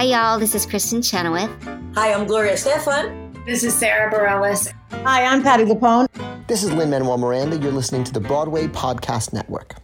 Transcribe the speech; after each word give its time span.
Hi, 0.00 0.06
y'all. 0.06 0.38
This 0.38 0.54
is 0.54 0.64
Kristin 0.64 1.04
Chenoweth. 1.04 1.50
Hi, 1.94 2.14
I'm 2.14 2.26
Gloria 2.26 2.54
Estefan. 2.54 3.44
This 3.44 3.62
is 3.62 3.74
Sara 3.74 4.10
Bareilles. 4.10 4.72
Hi, 5.04 5.26
I'm 5.26 5.42
Patti 5.42 5.64
LuPone. 5.64 6.06
This 6.46 6.62
is 6.62 6.72
Lin 6.72 6.88
Manuel 6.88 7.18
Miranda. 7.18 7.58
You're 7.58 7.70
listening 7.70 8.04
to 8.04 8.12
the 8.14 8.18
Broadway 8.18 8.66
Podcast 8.66 9.34
Network. 9.34 9.74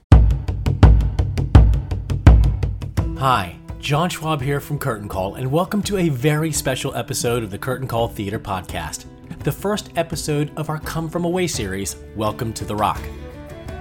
Hi, 3.18 3.58
John 3.78 4.08
Schwab 4.08 4.40
here 4.40 4.58
from 4.58 4.78
Curtain 4.78 5.06
Call, 5.06 5.34
and 5.34 5.52
welcome 5.52 5.82
to 5.82 5.98
a 5.98 6.08
very 6.08 6.50
special 6.50 6.94
episode 6.94 7.42
of 7.42 7.50
the 7.50 7.58
Curtain 7.58 7.86
Call 7.86 8.08
Theater 8.08 8.38
Podcast, 8.38 9.04
the 9.40 9.52
first 9.52 9.90
episode 9.96 10.50
of 10.56 10.70
our 10.70 10.78
Come 10.78 11.10
From 11.10 11.26
Away 11.26 11.46
series, 11.46 11.94
Welcome 12.14 12.54
to 12.54 12.64
the 12.64 12.74
Rock. 12.74 13.02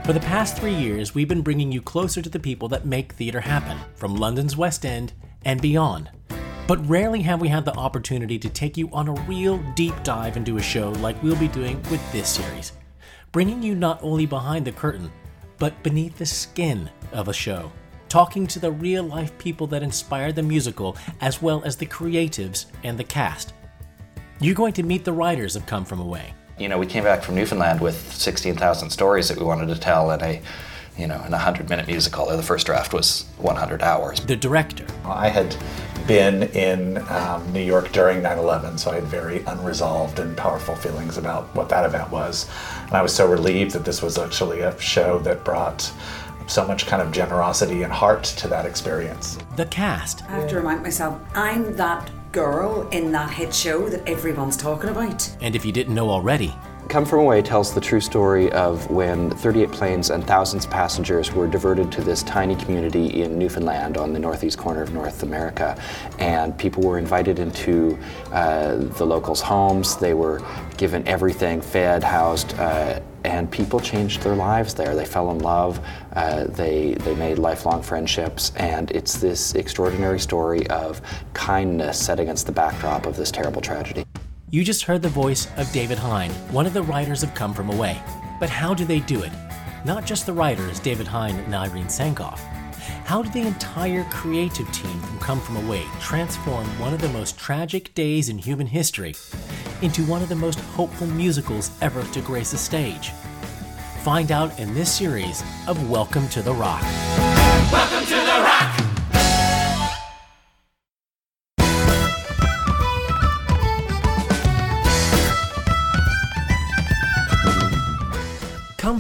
For 0.04 0.12
the 0.12 0.20
past 0.20 0.58
three 0.58 0.76
years, 0.76 1.16
we've 1.16 1.30
been 1.30 1.44
bringing 1.44 1.72
you 1.72 1.82
closer 1.82 2.22
to 2.22 2.30
the 2.30 2.42
people 2.42 2.68
that 2.68 2.86
make 2.86 3.14
theater 3.14 3.40
happen, 3.40 3.78
from 3.96 4.18
London's 4.18 4.58
West 4.58 4.86
End 4.86 5.14
and 5.46 5.62
beyond. 5.62 6.10
But 6.68 6.88
rarely 6.88 7.22
have 7.22 7.42
we 7.42 7.48
had 7.48 7.66
the 7.66 7.76
opportunity 7.76 8.40
to 8.40 8.50
take 8.50 8.78
you 8.78 8.90
on 8.92 9.08
a 9.08 9.22
real 9.28 9.58
deep 9.76 9.96
dive 10.04 10.38
into 10.38 10.58
a 10.58 10.62
show 10.62 10.90
like 10.92 11.22
we'll 11.22 11.36
be 11.36 11.48
doing 11.48 11.82
with 11.92 12.02
this 12.12 12.30
series, 12.30 12.72
bringing 13.32 13.62
you 13.62 13.76
not 13.76 14.00
only 14.02 14.26
behind 14.26 14.66
the 14.66 14.72
curtain, 14.72 15.12
but 15.58 15.82
beneath 15.84 16.18
the 16.18 16.26
skin 16.26 16.90
of 17.12 17.28
a 17.28 17.34
show 17.34 17.72
talking 18.16 18.48
to 18.48 18.60
the 18.60 18.72
real 18.72 19.04
life 19.04 19.38
people 19.38 19.68
that 19.68 19.84
inspired 19.84 20.36
the 20.36 20.42
musical, 20.42 20.96
as 21.20 21.42
well 21.42 21.62
as 21.66 21.76
the 21.76 21.86
creatives 21.86 22.66
and 22.86 22.98
the 22.98 23.04
cast. 23.04 23.54
You're 24.40 24.56
going 24.56 24.72
to 24.74 24.84
meet 24.84 25.04
the 25.04 25.12
writers 25.12 25.58
of 25.58 25.66
Come 25.66 25.84
From 25.84 26.00
Away. 26.00 26.34
You 26.58 26.70
know, 26.70 26.78
we 26.78 26.86
came 26.86 27.04
back 27.04 27.24
from 27.24 27.36
Newfoundland 27.36 27.82
with 27.82 28.14
16,000 28.14 28.90
stories 28.90 29.28
that 29.28 29.38
we 29.38 29.44
wanted 29.44 29.68
to 29.68 29.78
tell 29.78 30.12
in 30.12 30.22
a, 30.22 30.42
you 30.98 31.08
know, 31.08 31.18
in 31.26 31.28
a 31.28 31.32
100 31.32 31.70
minute 31.70 31.88
musical. 31.88 32.26
The 32.28 32.42
first 32.42 32.66
draft 32.66 32.94
was 32.94 33.26
100 33.38 33.82
hours. 33.82 34.22
The 34.22 34.38
director. 34.38 34.86
I 35.04 35.28
had 35.28 35.54
been 36.08 36.44
in 36.54 36.98
um, 37.10 37.52
New 37.52 37.62
York 37.62 37.92
during 37.92 38.22
9 38.22 38.38
11, 38.38 38.78
so 38.78 38.92
I 38.92 38.96
had 38.96 39.06
very 39.06 39.44
unresolved 39.44 40.20
and 40.20 40.36
powerful 40.38 40.76
feelings 40.76 41.18
about 41.18 41.54
what 41.56 41.70
that 41.70 41.86
event 41.86 42.12
was. 42.12 42.50
And 42.84 42.94
I 42.94 43.02
was 43.02 43.14
so 43.14 43.28
relieved 43.28 43.72
that 43.72 43.86
this 43.86 44.02
was 44.02 44.18
actually 44.18 44.62
a 44.62 44.80
show 44.80 45.20
that 45.20 45.44
brought 45.44 45.92
so 46.48 46.66
much 46.68 46.86
kind 46.86 47.02
of 47.02 47.12
generosity 47.12 47.84
and 47.84 47.92
heart 47.92 48.24
to 48.24 48.48
that 48.48 48.66
experience. 48.66 49.38
The 49.56 49.66
cast. 49.66 50.24
I 50.26 50.40
have 50.40 50.50
to 50.50 50.58
remind 50.58 50.84
myself, 50.84 51.20
I'm 51.34 51.76
that 51.76 52.12
girl 52.32 52.88
in 52.90 53.12
that 53.14 53.32
hit 53.32 53.54
show 53.54 53.90
that 53.90 54.08
everyone's 54.08 54.58
talking 54.58 54.90
about. 54.90 55.36
And 55.42 55.56
if 55.56 55.66
you 55.66 55.72
didn't 55.72 55.96
know 55.96 56.10
already, 56.10 56.54
Come 56.90 57.04
From 57.04 57.20
Away 57.20 57.42
tells 57.42 57.74
the 57.74 57.82
true 57.82 58.00
story 58.00 58.50
of 58.52 58.90
when 58.90 59.32
38 59.32 59.72
planes 59.72 60.12
and 60.12 60.26
thousands 60.26 60.66
of 60.66 60.72
passengers 60.72 61.32
were 61.34 61.48
diverted 61.48 61.92
to 61.94 62.02
this 62.02 62.22
tiny 62.24 62.56
community 62.56 63.24
in 63.24 63.38
Newfoundland 63.40 63.98
on 63.98 64.14
the 64.14 64.20
northeast 64.20 64.58
corner 64.60 64.82
of 64.82 64.94
North 64.94 65.24
America. 65.24 65.78
And 66.20 66.58
people 66.58 66.84
were 66.84 66.98
invited 66.98 67.40
into 67.40 67.98
uh, 68.32 68.76
the 68.76 69.06
locals' 69.06 69.42
homes. 69.42 69.98
They 69.98 70.14
were 70.14 70.42
given 70.78 71.06
everything 71.08 71.60
fed, 71.60 72.04
housed, 72.04 72.54
uh, 72.60 73.02
and 73.26 73.52
people 73.52 73.80
changed 73.80 74.22
their 74.22 74.36
lives 74.36 74.76
there. 74.76 74.96
They 74.96 75.06
fell 75.06 75.32
in 75.32 75.40
love, 75.40 75.80
uh, 76.14 76.46
they, 76.46 76.94
they 76.94 77.16
made 77.16 77.40
lifelong 77.40 77.82
friendships, 77.82 78.54
and 78.56 78.92
it's 78.92 79.18
this 79.18 79.56
extraordinary 79.56 80.20
story 80.20 80.66
of 80.68 81.02
kindness 81.34 82.00
set 82.00 82.20
against 82.20 82.46
the 82.46 82.54
backdrop 82.54 83.06
of 83.08 83.18
this 83.18 83.32
terrible 83.32 83.62
tragedy. 83.62 84.06
You 84.56 84.64
just 84.64 84.84
heard 84.84 85.02
the 85.02 85.10
voice 85.10 85.50
of 85.58 85.70
David 85.74 85.98
Hein, 85.98 86.32
one 86.50 86.66
of 86.66 86.72
the 86.72 86.82
writers 86.82 87.24
of 87.24 87.36
Come 87.36 87.54
From 87.54 87.70
Away. 87.70 88.02
But 88.40 88.50
how 88.50 88.74
do 88.74 88.86
they 88.86 89.02
do 89.02 89.22
it? 89.22 89.34
Not 89.84 90.06
just 90.06 90.26
the 90.26 90.32
writers, 90.32 90.80
David 90.80 91.08
Hein 91.08 91.36
and 91.36 91.54
Irene 91.54 91.88
Sankoff. 91.88 92.40
How 93.04 93.22
did 93.22 93.34
the 93.34 93.46
entire 93.46 94.06
creative 94.06 94.72
team 94.72 94.98
from 95.02 95.20
Come 95.20 95.42
From 95.42 95.58
Away 95.58 95.84
transform 96.00 96.66
one 96.80 96.94
of 96.94 97.02
the 97.02 97.10
most 97.10 97.38
tragic 97.38 97.94
days 97.96 98.30
in 98.30 98.38
human 98.38 98.68
history 98.68 99.14
into 99.82 100.06
one 100.06 100.22
of 100.22 100.30
the 100.30 100.36
most 100.38 100.62
hopeful 100.62 101.08
musicals 101.08 101.70
ever 101.82 102.02
to 102.14 102.22
grace 102.22 102.54
a 102.54 102.58
stage? 102.58 103.10
Find 104.04 104.32
out 104.32 104.58
in 104.58 104.74
this 104.74 104.90
series 104.90 105.44
of 105.68 105.90
Welcome 105.90 106.30
to 106.30 106.42
the 106.42 106.54
Rock. 106.54 106.82
Welcome 107.74 108.06
to 108.06 108.16
the 108.16 108.42
Rock! 108.42 108.85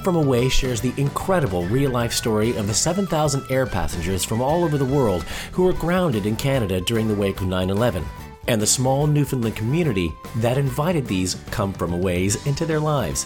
From 0.06 0.18
Away 0.18 0.50
shares 0.50 0.82
the 0.82 0.94
incredible 0.98 1.66
real 1.66 1.90
life 1.90 2.14
story 2.14 2.56
of 2.58 2.68
the 2.68 2.76
7,000 2.76 3.44
air 3.50 3.66
passengers 3.66 4.24
from 4.24 4.40
all 4.40 4.64
over 4.64 4.78
the 4.78 4.86
world 4.86 5.24
who 5.52 5.64
were 5.64 5.74
grounded 5.74 6.28
in 6.28 6.36
Canada 6.36 6.80
during 6.80 7.08
the 7.08 7.16
wake 7.16 7.42
of 7.42 7.48
9 7.48 7.72
11, 7.72 8.06
and 8.48 8.62
the 8.62 8.68
small 8.68 9.08
Newfoundland 9.08 9.56
community 9.56 10.14
that 10.36 10.60
invited 10.60 11.08
these 11.08 11.38
Come 11.50 11.74
From 11.74 11.92
Aways 11.92 12.46
into 12.46 12.68
their 12.68 12.80
lives. 12.80 13.26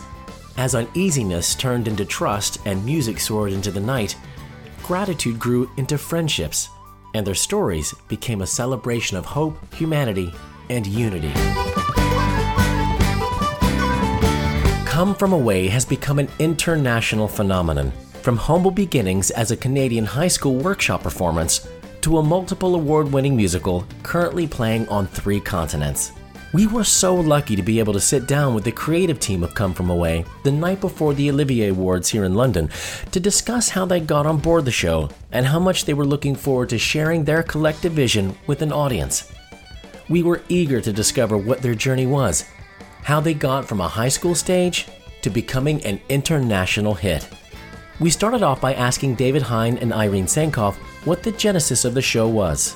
As 0.56 0.74
uneasiness 0.74 1.54
turned 1.54 1.90
into 1.90 2.06
trust 2.06 2.60
and 2.66 2.86
music 2.86 3.20
soared 3.20 3.52
into 3.52 3.72
the 3.72 3.82
night, 3.82 4.16
gratitude 4.82 5.38
grew 5.38 5.70
into 5.76 5.98
friendships, 5.98 6.70
and 7.14 7.28
their 7.28 7.36
stories 7.36 7.94
became 8.08 8.42
a 8.42 8.48
celebration 8.48 9.18
of 9.18 9.26
hope, 9.26 9.58
humanity, 9.74 10.34
and 10.70 10.88
unity. 10.88 11.34
Come 15.00 15.16
From 15.16 15.32
Away 15.32 15.70
has 15.70 15.86
become 15.86 16.20
an 16.20 16.28
international 16.40 17.30
phenomenon. 17.30 17.94
From 18.22 18.36
humble 18.36 18.70
beginnings 18.70 19.32
as 19.32 19.50
a 19.50 19.56
Canadian 19.56 20.04
high 20.04 20.28
school 20.28 20.56
workshop 20.56 21.04
performance 21.04 21.70
to 22.02 22.18
a 22.18 22.22
multiple 22.22 22.76
award 22.76 23.10
winning 23.10 23.34
musical 23.34 23.86
currently 24.04 24.46
playing 24.46 24.90
on 24.90 25.08
three 25.08 25.40
continents. 25.40 26.12
We 26.54 26.68
were 26.68 26.84
so 26.84 27.16
lucky 27.16 27.56
to 27.56 27.62
be 27.62 27.80
able 27.80 27.94
to 27.94 28.02
sit 28.02 28.28
down 28.28 28.54
with 28.54 28.66
the 28.66 28.74
creative 28.74 29.22
team 29.22 29.42
of 29.42 29.56
Come 29.56 29.74
From 29.74 29.90
Away 29.90 30.26
the 30.44 30.52
night 30.52 30.82
before 30.82 31.14
the 31.14 31.30
Olivier 31.30 31.70
Awards 31.70 32.10
here 32.10 32.26
in 32.26 32.34
London 32.34 32.70
to 33.14 33.22
discuss 33.22 33.70
how 33.70 33.86
they 33.86 34.02
got 34.02 34.26
on 34.26 34.40
board 34.40 34.66
the 34.66 34.72
show 34.72 35.10
and 35.32 35.46
how 35.46 35.60
much 35.60 35.86
they 35.86 35.94
were 35.94 36.06
looking 36.06 36.36
forward 36.36 36.68
to 36.72 36.78
sharing 36.78 37.24
their 37.24 37.42
collective 37.42 37.94
vision 37.94 38.38
with 38.48 38.62
an 38.62 38.74
audience. 38.74 39.32
We 40.10 40.24
were 40.24 40.42
eager 40.50 40.82
to 40.82 40.92
discover 40.92 41.38
what 41.38 41.62
their 41.62 41.74
journey 41.74 42.06
was 42.06 42.44
how 43.04 43.20
they 43.20 43.34
got 43.34 43.66
from 43.66 43.82
a 43.82 43.88
high 43.88 44.10
school 44.10 44.36
stage 44.36 44.88
to 45.22 45.30
becoming 45.30 45.84
an 45.86 46.00
international 46.10 46.94
hit. 46.94 47.28
We 48.00 48.10
started 48.10 48.44
off 48.44 48.62
by 48.62 48.74
asking 48.74 49.16
David 49.16 49.42
Hein 49.42 49.78
and 49.78 49.92
Irene 49.92 50.26
Sankoff 50.26 50.76
what 51.06 51.24
the 51.24 51.32
genesis 51.34 51.86
of 51.86 51.94
the 51.94 52.02
show 52.02 52.28
was. 52.28 52.76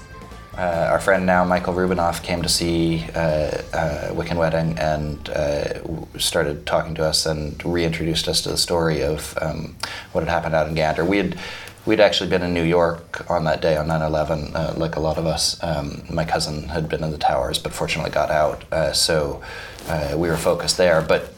Uh, 0.57 0.88
our 0.91 1.00
friend 1.00 1.25
now, 1.25 1.44
Michael 1.44 1.73
Rubinoff, 1.73 2.22
came 2.22 2.44
to 2.44 2.50
see 2.50 3.06
uh, 3.16 3.61
uh, 3.73 4.11
Wiccan 4.11 4.38
Wedding 4.38 4.78
and 4.78 5.29
uh, 5.29 6.19
started 6.19 6.67
talking 6.67 6.94
to 6.95 7.03
us 7.03 7.25
and 7.25 7.63
reintroduced 7.66 8.28
us 8.28 8.41
to 8.41 8.50
the 8.50 8.57
story 8.57 9.01
of 9.01 9.35
um, 9.41 9.75
what 10.11 10.23
had 10.23 10.29
happened 10.29 10.53
out 10.53 10.67
in 10.67 10.75
Gander. 10.75 11.05
We 11.05 11.17
had 11.17 11.40
we'd 11.86 12.00
actually 12.00 12.30
been 12.30 12.42
in 12.42 12.54
New 12.54 12.64
York 12.64 13.30
on 13.30 13.44
that 13.46 13.62
day 13.62 13.78
on 13.78 13.88
9/11, 13.88 14.56
uh, 14.56 14.74
like 14.78 14.96
a 14.96 15.00
lot 15.00 15.18
of 15.18 15.26
us. 15.26 15.62
Um, 15.64 16.04
my 16.10 16.26
cousin 16.26 16.70
had 16.70 16.90
been 16.90 17.04
in 17.04 17.12
the 17.12 17.18
towers, 17.18 17.60
but 17.60 17.74
fortunately 17.74 18.12
got 18.12 18.32
out. 18.32 18.64
Uh, 18.72 18.94
so 18.94 19.42
uh, 19.88 20.16
we 20.16 20.30
were 20.30 20.38
focused 20.38 20.78
there. 20.78 21.02
But 21.02 21.34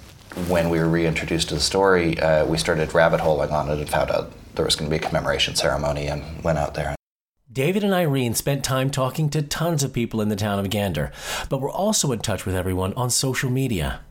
when 0.47 0.69
we 0.69 0.79
were 0.79 0.89
reintroduced 0.89 1.49
to 1.49 1.55
the 1.55 1.61
story, 1.61 2.19
uh, 2.19 2.45
we 2.45 2.57
started 2.57 2.93
rabbit 2.93 3.21
holing 3.21 3.51
on 3.51 3.69
it 3.69 3.79
and 3.79 3.89
found 3.89 4.11
out 4.11 4.31
there 4.55 4.65
was 4.65 4.75
going 4.75 4.89
to 4.89 4.97
be 4.97 5.03
a 5.03 5.07
commemoration 5.07 5.55
ceremony 5.55 6.07
and 6.07 6.43
went 6.43 6.57
out 6.57 6.75
there. 6.75 6.95
David 7.51 7.85
and 7.85 7.93
Irene 7.93 8.33
spent 8.33 8.65
time 8.65 8.89
talking 8.89 9.29
to 9.29 9.41
tons 9.41 9.81
of 9.81 9.93
people 9.93 10.19
in 10.19 10.27
the 10.27 10.35
town 10.35 10.59
of 10.59 10.69
Gander, 10.69 11.11
but 11.49 11.61
were 11.61 11.69
also 11.69 12.11
in 12.11 12.19
touch 12.19 12.45
with 12.45 12.53
everyone 12.53 12.93
on 12.95 13.09
social 13.09 13.49
media. 13.49 14.01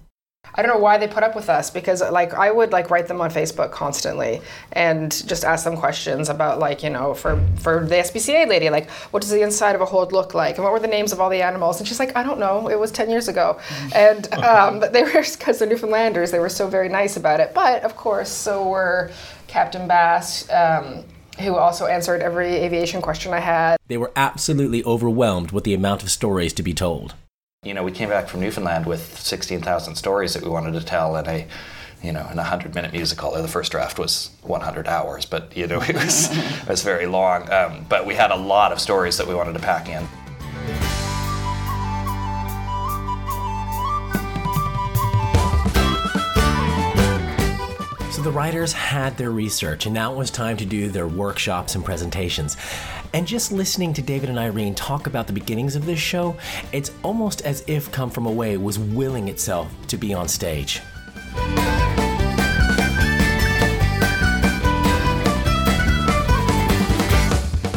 I 0.55 0.62
don't 0.62 0.72
know 0.72 0.81
why 0.81 0.99
they 0.99 1.09
put 1.09 1.22
up 1.22 1.34
with 1.34 1.49
us 1.49 1.71
because 1.71 2.00
like 2.00 2.32
I 2.32 2.50
would 2.50 2.71
like 2.71 2.91
write 2.91 3.09
them 3.09 3.21
on 3.21 3.31
Facebook 3.31 3.72
constantly 3.72 4.41
and 4.72 5.10
just 5.27 5.44
ask 5.44 5.65
them 5.65 5.77
questions 5.77 6.28
about 6.28 6.60
like 6.60 6.82
you 6.82 6.91
know 6.91 7.15
for 7.15 7.43
for 7.56 7.84
the 7.84 7.97
SPCA 7.97 8.47
lady 8.47 8.71
like 8.71 8.88
what 9.10 9.21
does 9.21 9.31
the 9.31 9.43
inside 9.43 9.75
of 9.75 9.81
a 9.81 9.84
hold 9.84 10.12
look 10.12 10.33
like? 10.33 10.56
And 10.56 10.65
what 10.65 10.72
were 10.72 10.78
the 10.78 10.87
names 10.87 11.12
of 11.12 11.21
all 11.21 11.28
the 11.28 11.43
animals? 11.43 11.78
And 11.78 11.89
she's 11.89 11.98
like 11.98 12.16
I 12.16 12.22
don't 12.22 12.39
know. 12.39 12.68
It 12.68 12.78
was 12.78 12.92
10 12.92 13.10
years 13.10 13.28
ago. 13.28 13.59
And 13.95 14.33
um, 14.45 14.80
but 14.80 14.92
they 14.92 15.03
were 15.03 15.24
because 15.39 15.59
they're 15.59 15.68
Newfoundlanders 15.68 16.30
they 16.30 16.39
were 16.39 16.48
so 16.48 16.68
very 16.68 16.89
nice 16.89 17.16
about 17.16 17.41
it. 17.41 17.53
But 17.53 17.83
of 17.83 17.97
course 17.97 18.30
so 18.30 18.68
were 18.68 19.10
Captain 19.48 19.89
Bass 19.89 20.48
um, 20.51 21.04
who 21.41 21.57
also 21.57 21.86
answered 21.86 22.22
every 22.22 22.54
aviation 22.54 23.03
question 23.03 23.33
I 23.33 23.41
had. 23.41 23.77
They 23.89 23.97
were 23.97 24.13
absolutely 24.15 24.84
overwhelmed 24.84 25.51
with 25.51 25.65
the 25.65 25.74
amount 25.74 26.04
of 26.04 26.10
stories 26.10 26.53
to 26.54 26.63
be 26.63 26.72
told. 26.72 27.15
You 27.65 27.75
know, 27.75 27.83
we 27.83 27.93
came 27.93 28.11
back 28.11 28.28
from 28.28 28.41
Newfoundland 28.41 28.87
with 28.87 29.19
16,000 29.21 29.95
stories 29.97 30.34
that 30.34 30.43
we 30.43 30.51
wanted 30.51 30.72
to 30.72 30.84
tell 30.84 31.16
in 31.16 31.27
a, 31.27 31.47
you 32.03 32.13
know, 32.13 32.21
in 32.31 32.34
a 32.34 32.43
100 32.43 32.75
minute 32.75 32.93
musical. 32.93 33.33
The 33.33 33.49
first 33.49 33.72
draft 33.72 33.99
was 33.99 34.31
100 34.43 34.87
hours, 34.87 35.25
but, 35.25 35.57
you 35.57 35.66
know, 35.66 35.81
it 35.89 35.95
was, 35.95 36.28
it 36.31 36.69
was 36.69 36.83
very 36.83 37.07
long. 37.07 37.51
Um, 37.51 37.87
but 37.89 38.07
we 38.07 38.15
had 38.15 38.31
a 38.31 38.37
lot 38.37 38.71
of 38.72 38.81
stories 38.81 39.16
that 39.16 39.27
we 39.27 39.34
wanted 39.34 39.55
to 39.55 39.61
pack 39.61 39.89
in. 39.89 40.07
The 48.24 48.32
writers 48.32 48.72
had 48.72 49.18
their 49.18 49.30
research, 49.30 49.84
and 49.84 49.94
now 49.94 50.10
it 50.10 50.16
was 50.16 50.30
time 50.30 50.56
to 50.56 50.65
do 50.65 50.88
their 50.88 51.06
workshops 51.06 51.74
and 51.74 51.84
presentations. 51.84 52.56
And 53.12 53.26
just 53.26 53.53
listening 53.53 53.92
to 53.92 54.03
David 54.03 54.30
and 54.30 54.38
Irene 54.38 54.74
talk 54.74 55.06
about 55.06 55.26
the 55.26 55.34
beginnings 55.34 55.76
of 55.76 55.84
this 55.84 55.98
show, 55.98 56.34
it's 56.72 56.91
almost 57.03 57.42
as 57.42 57.62
if 57.66 57.92
Come 57.92 58.09
From 58.09 58.24
Away 58.24 58.56
was 58.56 58.78
willing 58.78 59.28
itself 59.28 59.71
to 59.88 59.98
be 59.98 60.15
on 60.15 60.26
stage. 60.28 60.80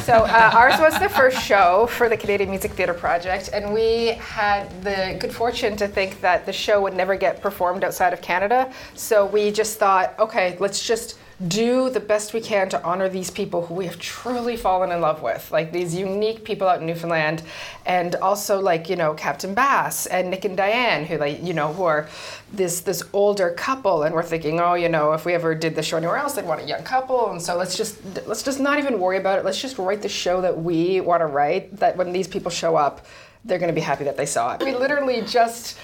So 0.07 0.24
uh, 0.24 0.51
ours 0.54 0.80
was 0.80 0.98
the 1.00 1.09
first 1.09 1.38
show 1.44 1.86
for 1.88 2.07
the 2.07 2.15
Canadian 2.15 2.50
Music 2.50 2.71
Theatre 2.71 2.94
Project, 2.94 3.50
and 3.51 3.74
we 3.74 4.13
had 4.21 4.69
the 4.81 5.18
good 5.19 5.33
fortune 5.33 5.75
to 5.75 5.86
think 5.86 6.21
that 6.21 6.45
the 6.45 6.54
show 6.54 6.81
would 6.81 6.94
never 6.94 7.18
get 7.18 7.42
performed 7.42 7.83
outside 7.83 8.13
of 8.13 8.21
Canada. 8.21 8.71
So 8.94 9.25
we 9.25 9.51
just 9.51 9.77
thought, 9.80 10.18
okay, 10.18 10.56
let's 10.62 10.88
just 10.88 11.18
do 11.45 11.92
the 11.92 12.00
best 12.00 12.34
we 12.34 12.42
can 12.42 12.68
to 12.69 12.84
honor 12.84 13.07
these 13.07 13.30
people 13.30 13.68
who 13.68 13.75
we 13.75 13.86
have 13.86 14.00
truly 14.00 14.57
fallen 14.57 14.92
in 14.92 15.01
love 15.01 15.22
with, 15.22 15.51
like 15.51 15.72
these 15.72 15.94
unique 15.94 16.44
people 16.44 16.68
out 16.68 16.80
in 16.80 16.88
Newfoundland, 16.88 17.44
and 17.86 18.16
also 18.16 18.60
like 18.60 18.89
you 18.89 18.95
know 18.95 19.13
Captain 19.13 19.54
Bass 19.54 20.07
and 20.07 20.31
Nick 20.31 20.45
and 20.45 20.57
Diane, 20.57 21.06
who 21.06 21.18
like 21.18 21.44
you 21.44 21.54
know 21.54 21.74
who 21.74 21.84
are 21.84 22.10
this 22.51 22.81
this 22.81 23.04
older 23.13 23.51
couple, 23.51 24.01
and 24.04 24.16
we're 24.16 24.24
thinking, 24.24 24.60
oh, 24.60 24.74
you 24.74 24.89
know, 24.89 25.13
if 25.13 25.25
we 25.25 25.34
ever 25.34 25.54
did 25.54 25.75
the 25.75 25.84
show 25.84 25.98
anywhere 25.98 26.18
else, 26.18 26.34
they'd 26.34 26.45
want 26.45 26.62
a 26.62 26.66
young 26.66 26.84
couple, 26.84 27.30
and 27.30 27.42
so 27.42 27.56
let's 27.56 27.78
just 27.78 28.00
let's 28.25 28.42
just 28.42 28.60
not 28.60 28.80
even 28.80 29.00
worry 29.00 29.18
about 29.18 29.38
it. 29.38 29.45
Let's 29.45 29.62
just 29.62 29.78
write 29.78 30.01
the 30.01 30.10
show 30.10 30.42
that 30.42 30.57
we 30.57 31.01
want 31.01 31.22
to 31.22 31.28
write. 31.28 31.78
That 31.78 31.98
when 31.98 32.13
these 32.13 32.28
people 32.28 32.50
show 32.50 32.75
up, 32.75 33.06
they're 33.45 33.60
going 33.60 33.69
to 33.69 33.75
be 33.75 33.81
happy 33.81 34.06
that 34.06 34.18
they 34.18 34.25
saw 34.25 34.56
it. 34.56 34.63
We 34.63 34.74
literally 34.74 35.22
just 35.22 35.78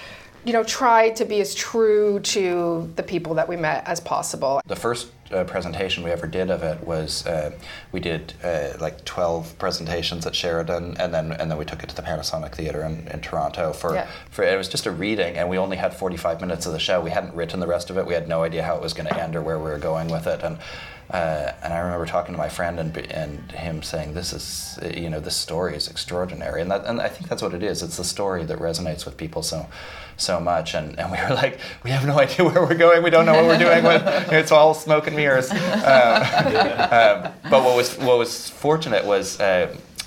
you 0.46 0.54
know, 0.54 0.64
try 0.64 1.10
to 1.12 1.26
be 1.26 1.40
as 1.42 1.56
true 1.56 2.20
to 2.20 2.92
the 2.96 3.04
people 3.04 3.36
that 3.36 3.48
we 3.48 3.56
met 3.56 3.88
as 3.88 4.00
possible. 4.00 4.62
The 4.66 4.76
first 4.76 5.10
uh, 5.32 5.44
presentation 5.46 6.04
we 6.04 6.12
ever 6.12 6.28
did 6.28 6.50
of 6.52 6.64
it 6.64 6.86
was 6.86 7.26
uh, 7.26 7.52
we 7.92 8.00
did 8.00 8.34
uh, 8.44 8.74
like 8.80 9.04
12 9.06 9.58
presentations 9.58 10.26
at 10.26 10.36
Sheridan 10.36 10.96
and 11.00 11.14
then 11.14 11.32
and 11.32 11.50
then 11.50 11.58
we 11.58 11.66
took 11.66 11.82
it 11.82 11.90
to 11.90 11.96
the 11.96 12.02
Panasonic 12.02 12.54
Theatre 12.54 12.84
in, 12.84 13.08
in 13.08 13.22
Toronto 13.22 13.74
for, 13.74 13.96
Yeah. 13.96 14.08
for 14.30 14.44
it 14.44 14.56
was 14.58 14.70
just 14.70 14.86
a 14.86 14.92
reading 14.92 15.38
and 15.38 15.50
we 15.50 15.58
only 15.58 15.78
had 15.78 15.94
45 15.94 16.42
minutes 16.42 16.66
of 16.66 16.74
the 16.74 16.80
show 16.80 17.02
we 17.02 17.10
hadn't 17.10 17.34
written 17.34 17.60
the 17.60 17.68
rest 17.68 17.90
of 17.90 17.98
it 17.98 18.06
we 18.06 18.14
had 18.14 18.28
no 18.28 18.44
idea 18.44 18.64
how 18.64 18.76
it 18.76 18.82
was 18.82 18.94
going 18.94 19.08
to 19.08 19.20
end 19.20 19.36
or 19.36 19.42
where 19.42 19.58
we 19.58 19.66
were 19.72 19.80
going 19.80 20.08
with 20.10 20.28
it 20.28 20.42
and 20.44 20.60
uh, 21.14 21.54
and 21.62 21.72
I 21.72 21.78
remember 21.78 22.08
talking 22.08 22.34
to 22.34 22.38
my 22.40 22.50
friend 22.50 22.80
and, 22.80 22.98
and 22.98 23.52
him 23.52 23.84
saying, 23.84 24.16
"This 24.16 24.34
is, 24.34 24.80
you 24.98 25.12
know, 25.12 25.20
this 25.20 25.36
story 25.36 25.76
is 25.76 25.88
extraordinary," 25.88 26.60
and 26.60 26.72
that, 26.72 26.86
and 26.86 27.00
I 27.00 27.08
think 27.08 27.30
that's 27.30 27.44
what 27.44 27.54
it 27.54 27.62
is. 27.62 27.84
It's 27.84 27.98
the 27.98 28.04
story 28.04 28.44
that 28.46 28.58
resonates 28.58 29.06
with 29.06 29.16
people 29.16 29.44
so, 29.44 29.68
so 30.18 30.40
much. 30.40 30.74
And, 30.74 31.00
and 31.00 31.12
we 31.12 31.18
were 31.18 31.36
like, 31.36 31.60
we 31.84 31.92
have 31.92 32.08
no 32.08 32.20
idea 32.26 32.44
where 32.44 32.64
we're 32.64 32.74
going. 32.74 33.04
We 33.04 33.12
don't 33.12 33.28
know 33.28 33.34
what 33.34 33.46
we're 33.46 33.60
doing. 33.60 33.84
It's 34.34 34.52
all 34.52 34.74
smoke 34.74 35.06
and 35.06 35.16
mirrors. 35.16 35.52
Um, 35.52 35.58
um, 35.60 37.34
but 37.50 37.64
what 37.64 37.78
was 37.78 37.96
what 38.00 38.18
was 38.18 38.50
fortunate 38.50 39.06
was. 39.06 39.40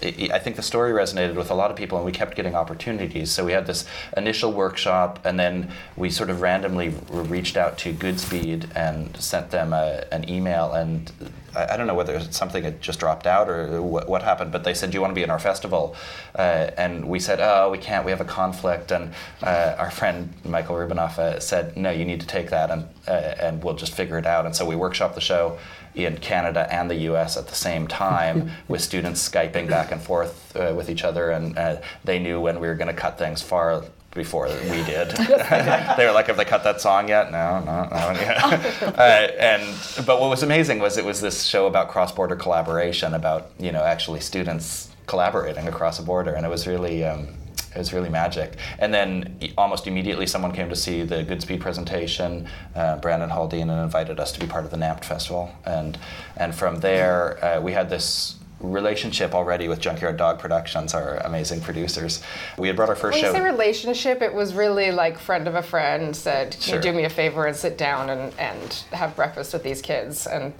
I 0.02 0.38
think 0.38 0.56
the 0.56 0.62
story 0.62 0.92
resonated 0.92 1.36
with 1.36 1.50
a 1.50 1.54
lot 1.54 1.70
of 1.70 1.76
people, 1.76 1.96
and 1.96 2.04
we 2.04 2.12
kept 2.12 2.36
getting 2.36 2.54
opportunities. 2.54 3.30
So 3.30 3.44
we 3.44 3.52
had 3.52 3.66
this 3.66 3.86
initial 4.16 4.52
workshop, 4.52 5.20
and 5.24 5.38
then 5.38 5.70
we 5.96 6.10
sort 6.10 6.28
of 6.28 6.40
randomly 6.40 6.90
re- 7.10 7.24
reached 7.24 7.56
out 7.56 7.78
to 7.78 7.92
Goodspeed 7.94 8.76
and 8.76 9.16
sent 9.16 9.50
them 9.50 9.72
a, 9.72 10.04
an 10.12 10.28
email. 10.28 10.72
And 10.72 11.10
I, 11.54 11.74
I 11.74 11.76
don't 11.76 11.86
know 11.86 11.94
whether 11.94 12.20
something 12.20 12.62
had 12.62 12.80
just 12.80 13.00
dropped 13.00 13.26
out 13.26 13.48
or 13.48 13.80
what, 13.80 14.08
what 14.08 14.22
happened, 14.22 14.52
but 14.52 14.64
they 14.64 14.74
said, 14.74 14.90
"Do 14.90 14.96
you 14.96 15.00
want 15.00 15.12
to 15.12 15.14
be 15.14 15.22
in 15.22 15.30
our 15.30 15.38
festival?" 15.38 15.96
Uh, 16.34 16.70
and 16.76 17.08
we 17.08 17.18
said, 17.18 17.40
"Oh, 17.40 17.70
we 17.70 17.78
can't. 17.78 18.04
We 18.04 18.10
have 18.10 18.20
a 18.20 18.26
conflict." 18.26 18.90
And 18.90 19.14
uh, 19.42 19.76
our 19.78 19.90
friend 19.90 20.32
Michael 20.44 20.76
Rubinoff 20.76 21.18
uh, 21.18 21.40
said, 21.40 21.76
"No, 21.76 21.90
you 21.90 22.04
need 22.04 22.20
to 22.20 22.26
take 22.26 22.50
that, 22.50 22.70
and 22.70 22.86
uh, 23.08 23.12
and 23.40 23.64
we'll 23.64 23.74
just 23.74 23.94
figure 23.94 24.18
it 24.18 24.26
out." 24.26 24.44
And 24.46 24.54
so 24.54 24.66
we 24.66 24.74
workshopped 24.74 25.14
the 25.14 25.20
show 25.20 25.58
in 25.96 26.18
Canada 26.18 26.66
and 26.70 26.90
the 26.90 26.96
US 27.10 27.36
at 27.36 27.48
the 27.48 27.54
same 27.54 27.88
time, 27.88 28.50
with 28.68 28.80
students 28.80 29.26
Skyping 29.26 29.68
back 29.68 29.90
and 29.90 30.00
forth 30.00 30.54
uh, 30.56 30.74
with 30.76 30.90
each 30.90 31.04
other, 31.04 31.30
and 31.30 31.56
uh, 31.58 31.76
they 32.04 32.18
knew 32.18 32.40
when 32.40 32.60
we 32.60 32.68
were 32.68 32.74
going 32.74 32.94
to 32.94 33.00
cut 33.00 33.18
things 33.18 33.42
far 33.42 33.82
before 34.16 34.46
we 34.46 34.82
did. 34.84 35.10
they 35.96 36.06
were 36.06 36.12
like, 36.12 36.26
"Have 36.26 36.36
they 36.36 36.44
cut 36.44 36.64
that 36.64 36.80
song 36.80 37.08
yet?" 37.08 37.30
No, 37.32 37.60
no, 37.60 37.84
no. 37.84 38.20
Yeah. 38.20 38.92
uh, 38.96 39.28
and 39.38 40.06
but 40.06 40.20
what 40.20 40.30
was 40.30 40.42
amazing 40.42 40.78
was 40.80 40.96
it 40.96 41.04
was 41.04 41.20
this 41.20 41.44
show 41.44 41.66
about 41.66 41.88
cross-border 41.88 42.36
collaboration, 42.36 43.14
about 43.14 43.50
you 43.58 43.72
know 43.72 43.84
actually 43.84 44.20
students 44.20 44.90
collaborating 45.06 45.68
across 45.68 45.98
a 45.98 46.02
border, 46.02 46.32
and 46.32 46.44
it 46.44 46.48
was 46.48 46.66
really. 46.66 47.04
Um, 47.04 47.28
it 47.76 47.78
was 47.78 47.92
really 47.92 48.08
magic. 48.08 48.54
And 48.78 48.92
then 48.92 49.38
almost 49.58 49.86
immediately, 49.86 50.26
someone 50.26 50.52
came 50.52 50.68
to 50.70 50.76
see 50.76 51.02
the 51.02 51.16
Goodspeed 51.22 51.60
presentation, 51.60 52.48
uh, 52.74 52.96
Brandon 52.96 53.28
Haldane, 53.28 53.68
and 53.68 53.80
invited 53.82 54.18
us 54.18 54.32
to 54.32 54.40
be 54.40 54.46
part 54.46 54.64
of 54.64 54.70
the 54.70 54.78
NAMT 54.78 55.04
festival. 55.04 55.50
And 55.64 55.98
and 56.38 56.54
from 56.54 56.80
there, 56.80 57.42
uh, 57.44 57.60
we 57.60 57.72
had 57.72 57.90
this 57.90 58.36
relationship 58.60 59.34
already 59.34 59.68
with 59.68 59.78
Junkyard 59.78 60.16
Dog 60.16 60.38
Productions, 60.38 60.94
our 60.94 61.18
amazing 61.18 61.60
producers. 61.60 62.22
We 62.56 62.68
had 62.68 62.76
brought 62.76 62.88
our 62.88 62.94
first 62.96 63.16
When 63.16 63.24
you 63.24 63.28
show. 63.30 63.34
say 63.34 63.42
relationship, 63.44 64.22
it 64.22 64.32
was 64.32 64.54
really 64.54 64.90
like 64.90 65.18
friend 65.18 65.46
of 65.46 65.54
a 65.54 65.62
friend 65.62 66.16
said, 66.16 66.52
"Can 66.52 66.60
Sure. 66.60 66.74
you 66.76 66.80
do 66.80 66.92
me 66.94 67.04
a 67.04 67.10
favor 67.10 67.44
and 67.44 67.54
sit 67.54 67.76
down 67.76 68.08
and, 68.08 68.32
and 68.38 68.72
have 68.92 69.14
breakfast 69.14 69.52
with 69.52 69.62
these 69.62 69.82
kids?" 69.82 70.26
And 70.26 70.54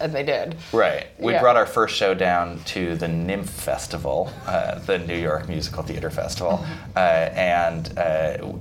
and 0.00 0.12
they 0.12 0.22
did. 0.22 0.56
Right. 0.72 1.06
We 1.18 1.32
Yeah. 1.32 1.40
brought 1.40 1.56
our 1.56 1.66
first 1.66 1.96
show 1.96 2.14
down 2.14 2.60
to 2.66 2.96
the 2.96 3.06
NYMF 3.06 3.46
Festival, 3.48 4.32
uh, 4.46 4.78
the 4.80 4.98
New 4.98 5.16
York 5.16 5.48
Musical 5.48 5.82
Theater 5.82 6.10
Festival, 6.10 6.64
uh, 6.96 6.98
and 6.98 7.92
uh, 7.98 8.00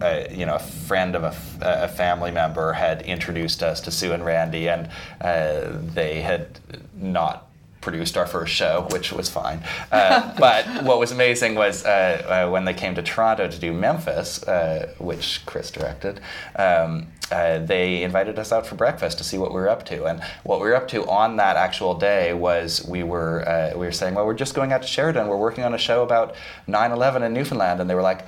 uh, 0.01 0.27
you 0.31 0.45
know, 0.45 0.56
a 0.56 0.59
friend 0.59 1.15
of 1.15 1.24
a, 1.24 1.27
f- 1.27 1.57
a 1.62 1.88
family 1.88 2.31
member 2.31 2.74
had 2.74 3.01
introduced 3.03 3.63
us 3.63 3.81
to 3.81 3.91
Sue 3.91 4.13
and 4.13 4.25
Randy, 4.25 4.69
and 4.69 4.89
uh, 5.21 5.62
they 5.94 6.21
had 6.21 6.59
not 6.94 7.45
produced 7.81 8.18
our 8.18 8.27
first 8.27 8.53
show, 8.53 8.86
which 8.91 9.13
was 9.13 9.30
fine. 9.30 9.63
Uh, 9.91 10.33
but 10.39 10.65
what 10.83 11.00
was 11.00 11.12
amazing 11.13 11.56
was 11.56 11.86
uh, 11.86 12.45
uh, 12.45 12.51
when 12.51 12.65
they 12.65 12.74
came 12.74 12.94
to 12.94 13.01
Toronto 13.01 13.47
to 13.47 13.57
do 13.57 13.71
Memphis, 13.71 14.44
uh, 14.44 14.94
which 14.97 15.45
Chris 15.45 15.71
directed. 15.71 16.19
Um, 16.57 17.07
uh, 17.31 17.60
they 17.60 18.04
invited 18.04 18.40
us 18.40 18.52
out 18.52 18.66
for 18.66 18.76
breakfast 18.76 19.18
to 19.20 19.24
see 19.24 19.38
what 19.38 19.54
we 19.54 19.60
were 19.60 19.70
up 19.70 19.86
to, 19.86 20.06
and 20.06 20.24
what 20.44 20.60
we 20.60 20.68
were 20.68 20.76
up 20.76 20.88
to 20.90 21.08
on 21.08 21.38
that 21.38 21.56
actual 21.56 21.98
day 21.98 22.34
was 22.34 22.86
we 22.88 23.04
were 23.04 23.48
uh, 23.48 23.72
we 23.74 23.86
were 23.86 23.92
saying, 23.92 24.16
well, 24.16 24.26
we're 24.26 24.34
just 24.34 24.56
going 24.56 24.72
out 24.72 24.81
to 24.81 24.88
Sheridan. 24.88 25.28
We're 25.28 25.38
working 25.38 25.64
on 25.64 25.74
a 25.74 25.78
show 25.78 26.04
about 26.04 26.36
9/11 26.68 27.26
in 27.26 27.34
Newfoundland, 27.34 27.81
and 27.81 27.90
they 27.90 27.96
were 27.96 28.02
like, 28.02 28.26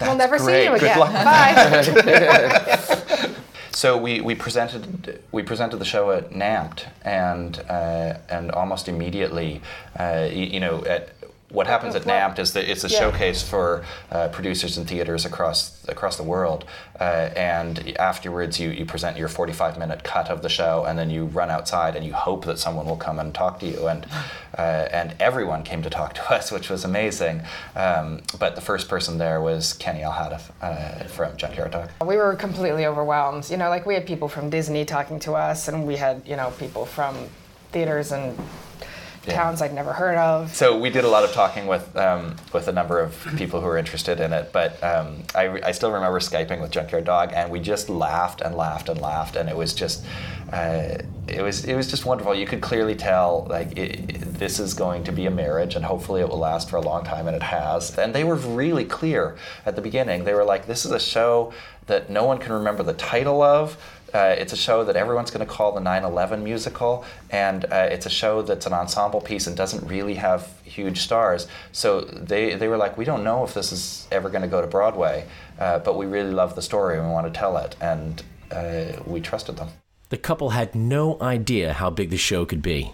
we'll 0.00 0.16
never 0.16 0.38
see 0.38 0.44
great. 0.44 0.64
you 0.64 0.70
Good 0.78 0.82
again. 0.82 0.98
Bye. 0.98 3.34
So 3.72 3.96
we, 3.96 4.20
we 4.20 4.34
presented 4.34 5.22
we 5.32 5.42
presented 5.42 5.78
the 5.78 5.86
show 5.86 6.10
at 6.10 6.32
NAMT, 6.32 6.86
and 7.02 7.58
uh, 7.68 8.18
and 8.28 8.50
almost 8.50 8.88
immediately, 8.88 9.62
uh, 9.98 10.28
you, 10.30 10.44
you 10.44 10.60
know, 10.60 10.84
at, 10.84 11.10
what 11.50 11.66
happens 11.66 11.94
at 11.94 12.02
NAMT 12.02 12.38
is 12.38 12.52
that 12.52 12.70
it's 12.70 12.84
a 12.84 12.88
Yeah. 12.88 12.98
showcase 13.00 13.42
for 13.42 13.84
uh, 14.10 14.28
producers 14.28 14.78
and 14.78 14.88
theaters 14.88 15.24
across 15.24 15.84
across 15.88 16.16
the 16.16 16.22
world. 16.22 16.64
Uh, 17.00 17.30
and 17.34 17.96
afterwards, 17.98 18.60
you, 18.60 18.70
you 18.70 18.84
present 18.84 19.16
your 19.16 19.26
45 19.28 19.76
minute 19.78 20.04
cut 20.04 20.28
of 20.30 20.42
the 20.42 20.48
show, 20.48 20.84
and 20.84 20.96
then 20.98 21.10
you 21.10 21.24
run 21.26 21.50
outside 21.50 21.96
and 21.96 22.04
you 22.06 22.12
hope 22.12 22.44
that 22.44 22.58
someone 22.58 22.86
will 22.86 22.96
come 22.96 23.18
and 23.18 23.34
talk 23.34 23.58
to 23.60 23.66
you. 23.66 23.88
And 23.88 24.06
uh, 24.58 24.60
and 24.92 25.14
everyone 25.20 25.62
came 25.64 25.82
to 25.82 25.90
talk 25.90 26.14
to 26.14 26.32
us, 26.32 26.52
which 26.52 26.70
was 26.70 26.84
amazing. 26.84 27.42
Um, 27.74 28.20
but 28.38 28.54
the 28.54 28.60
first 28.60 28.88
person 28.88 29.18
there 29.18 29.40
was 29.40 29.72
Kenny 29.72 30.00
Alhadeff 30.00 30.50
uh, 30.62 31.04
from 31.04 31.36
Junkyard 31.36 31.72
Dog. 31.72 31.90
we 32.06 32.16
were 32.16 32.34
completely 32.36 32.86
overwhelmed. 32.86 33.50
You 33.50 33.56
know, 33.56 33.68
like 33.70 33.86
we 33.86 33.94
had 33.94 34.06
people 34.06 34.28
from 34.28 34.50
Disney 34.50 34.84
talking 34.84 35.18
to 35.20 35.32
us, 35.32 35.66
and 35.68 35.86
we 35.86 35.96
had 35.96 36.22
you 36.26 36.36
know 36.36 36.50
people 36.58 36.86
from 36.86 37.16
theaters 37.72 38.12
and 38.12 38.36
Yeah. 39.30 39.36
towns 39.36 39.62
I'd 39.62 39.72
never 39.74 39.92
heard 39.92 40.16
of. 40.16 40.54
So 40.54 40.78
we 40.78 40.90
did 40.90 41.04
a 41.04 41.08
lot 41.08 41.24
of 41.24 41.32
talking 41.32 41.66
with 41.66 41.96
um, 41.96 42.36
with 42.52 42.68
a 42.68 42.72
number 42.72 43.00
of 43.00 43.16
people 43.36 43.60
who 43.60 43.66
were 43.66 43.78
interested 43.78 44.20
in 44.20 44.32
it, 44.32 44.52
but 44.52 44.82
um, 44.82 45.22
I, 45.34 45.60
I 45.64 45.72
still 45.72 45.90
remember 45.92 46.18
skyping 46.20 46.60
with 46.60 46.70
Junkyard 46.70 47.04
Dog, 47.04 47.32
and 47.34 47.50
we 47.50 47.60
just 47.60 47.88
laughed 47.88 48.40
and 48.40 48.54
laughed 48.54 48.88
and 48.88 49.00
laughed, 49.00 49.36
and 49.36 49.48
it 49.48 49.56
was 49.56 49.72
just 49.74 50.04
uh, 50.52 50.96
it 51.28 51.42
was 51.42 51.64
it 51.64 51.74
was 51.76 51.88
just 51.88 52.04
wonderful. 52.04 52.34
You 52.34 52.46
could 52.46 52.60
clearly 52.60 52.94
tell 52.94 53.46
like 53.48 53.72
it, 53.78 54.10
it- 54.10 54.26
this 54.40 54.58
is 54.58 54.72
going 54.72 55.04
to 55.04 55.12
be 55.12 55.26
a 55.26 55.30
marriage, 55.30 55.74
and 55.76 55.84
hopefully 55.84 56.22
it 56.22 56.28
will 56.30 56.38
last 56.38 56.70
for 56.70 56.76
a 56.76 56.80
long 56.80 57.04
time, 57.04 57.26
and 57.26 57.36
it 57.36 57.42
has. 57.42 57.98
And 57.98 58.14
they 58.14 58.24
were 58.24 58.36
really 58.36 58.86
clear 58.86 59.36
at 59.66 59.76
the 59.76 59.82
beginning. 59.82 60.24
They 60.24 60.32
were 60.32 60.44
like, 60.44 60.66
"This 60.66 60.86
is 60.86 60.92
a 60.92 60.98
show 60.98 61.52
that 61.88 62.08
no 62.08 62.24
one 62.24 62.38
can 62.38 62.52
remember 62.54 62.82
the 62.82 62.94
title 62.94 63.42
of." 63.42 63.76
Uh, 64.14 64.34
it's 64.38 64.52
a 64.52 64.56
show 64.56 64.84
that 64.84 64.96
everyone's 64.96 65.30
going 65.30 65.46
to 65.46 65.52
call 65.52 65.72
the 65.72 65.80
9/11 65.80 66.42
musical, 66.42 67.04
and 67.30 67.64
uh, 67.66 67.88
it's 67.90 68.06
a 68.06 68.10
show 68.10 68.42
that's 68.42 68.66
an 68.66 68.72
ensemble 68.72 69.20
piece 69.20 69.46
and 69.46 69.56
doesn't 69.56 69.86
really 69.88 70.14
have 70.14 70.48
huge 70.64 71.00
stars. 71.00 71.46
So 71.72 72.00
they 72.00 72.54
they 72.54 72.68
were 72.68 72.76
like, 72.76 72.96
we 72.98 73.04
don't 73.04 73.24
know 73.24 73.44
if 73.44 73.54
this 73.54 73.72
is 73.72 74.06
ever 74.10 74.28
going 74.28 74.42
to 74.42 74.48
go 74.48 74.60
to 74.60 74.66
Broadway, 74.66 75.26
uh, 75.58 75.78
but 75.80 75.96
we 75.96 76.06
really 76.06 76.32
love 76.32 76.54
the 76.54 76.62
story 76.62 76.98
and 76.98 77.06
we 77.06 77.12
want 77.12 77.32
to 77.32 77.38
tell 77.38 77.56
it, 77.58 77.76
and 77.80 78.22
uh, 78.50 78.92
we 79.06 79.20
trusted 79.20 79.56
them. 79.56 79.68
The 80.08 80.18
couple 80.18 80.50
had 80.50 80.74
no 80.74 81.16
idea 81.20 81.72
how 81.72 81.90
big 81.90 82.10
the 82.10 82.16
show 82.16 82.44
could 82.44 82.62
be. 82.62 82.92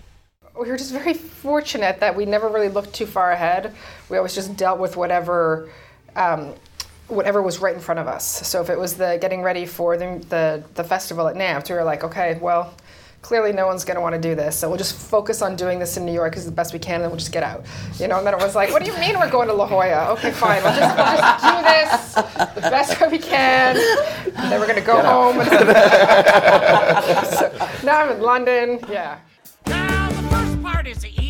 we 0.58 0.68
were 0.68 0.76
just 0.76 0.92
very 0.92 1.14
fortunate 1.14 2.00
that 2.00 2.14
we 2.14 2.26
never 2.26 2.48
really 2.48 2.68
looked 2.68 2.92
too 2.92 3.06
far 3.06 3.32
ahead. 3.32 3.74
We 4.08 4.16
always 4.16 4.34
just 4.34 4.56
dealt 4.56 4.78
with 4.78 4.96
whatever 4.96 5.70
um, 6.14 6.54
whatever 7.08 7.40
was 7.42 7.58
right 7.58 7.74
in 7.74 7.80
front 7.80 8.00
of 8.00 8.06
us. 8.06 8.46
So 8.46 8.60
if 8.60 8.70
it 8.70 8.78
was 8.78 8.94
the 8.94 9.18
getting 9.20 9.42
ready 9.42 9.66
for 9.66 9.96
the 9.96 10.24
the, 10.28 10.64
the 10.74 10.84
festival 10.84 11.28
at 11.28 11.36
NAMT, 11.36 11.68
we 11.68 11.74
were 11.76 11.84
like, 11.84 12.04
okay, 12.04 12.38
well, 12.40 12.74
clearly 13.22 13.52
no 13.52 13.66
one's 13.66 13.84
going 13.84 13.96
to 13.96 14.00
want 14.00 14.14
to 14.14 14.20
do 14.20 14.36
this, 14.36 14.56
so 14.56 14.68
we'll 14.68 14.78
just 14.78 14.94
focus 14.94 15.42
on 15.42 15.56
doing 15.56 15.80
this 15.80 15.96
in 15.96 16.06
New 16.06 16.12
York 16.12 16.36
as 16.36 16.44
the 16.44 16.52
best 16.52 16.72
we 16.72 16.78
can, 16.78 16.96
and 16.96 17.04
then 17.04 17.10
we'll 17.10 17.18
just 17.18 17.32
get 17.32 17.42
out. 17.42 17.64
You 17.98 18.06
know, 18.06 18.18
and 18.18 18.26
then 18.26 18.34
it 18.34 18.40
was 18.40 18.54
like, 18.54 18.70
what 18.70 18.84
do 18.84 18.90
you 18.90 18.96
mean 18.98 19.18
we're 19.18 19.30
going 19.30 19.48
to 19.48 19.54
La 19.54 19.66
Jolla? 19.66 20.12
Okay, 20.12 20.30
fine, 20.30 20.62
we'll 20.62 20.76
just, 20.76 20.96
we'll 20.96 21.16
just 21.16 21.42
do 21.42 21.62
this 21.66 22.54
the 22.54 22.70
best 22.70 23.00
way 23.00 23.08
we 23.08 23.18
can, 23.18 23.76
and 24.26 24.52
then 24.52 24.60
we're 24.60 24.68
going 24.68 24.78
to 24.78 24.86
go 24.86 25.02
home. 25.02 25.44
so 27.34 27.50
now 27.84 28.02
I'm 28.02 28.12
in 28.16 28.22
London. 28.22 28.78
Yeah. 28.88 29.18
Now, 29.66 30.08
the 30.08 30.28
first 30.28 30.62
part 30.62 30.86
is 30.86 30.98
the 30.98 31.08
easiest. 31.08 31.25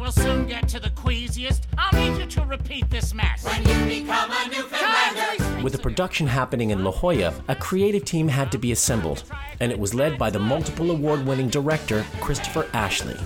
We'll 0.00 0.12
soon 0.12 0.46
get 0.46 0.66
to 0.68 0.80
the 0.80 0.88
queasiest. 0.90 1.66
I'll 1.76 2.00
need 2.00 2.18
you 2.18 2.26
to 2.26 2.44
repeat 2.46 2.88
this 2.88 3.12
mess. 3.12 3.44
When 3.44 3.58
you 3.58 4.00
become 4.00 4.30
a 4.30 4.48
Newfoundlander. 4.48 5.62
With 5.62 5.74
the 5.74 5.78
production 5.78 6.26
happening 6.26 6.70
in 6.70 6.82
La 6.82 6.90
Jolla, 6.90 7.34
a 7.48 7.54
creative 7.54 8.06
team 8.06 8.28
had 8.28 8.50
to 8.52 8.58
be 8.58 8.72
assembled, 8.72 9.24
and 9.60 9.70
it 9.70 9.78
was 9.78 9.92
led 9.92 10.16
by 10.16 10.30
the 10.30 10.38
multiple 10.38 10.90
award 10.90 11.26
winning 11.26 11.50
director, 11.50 12.06
Christopher 12.18 12.66
Ashley. 12.72 13.18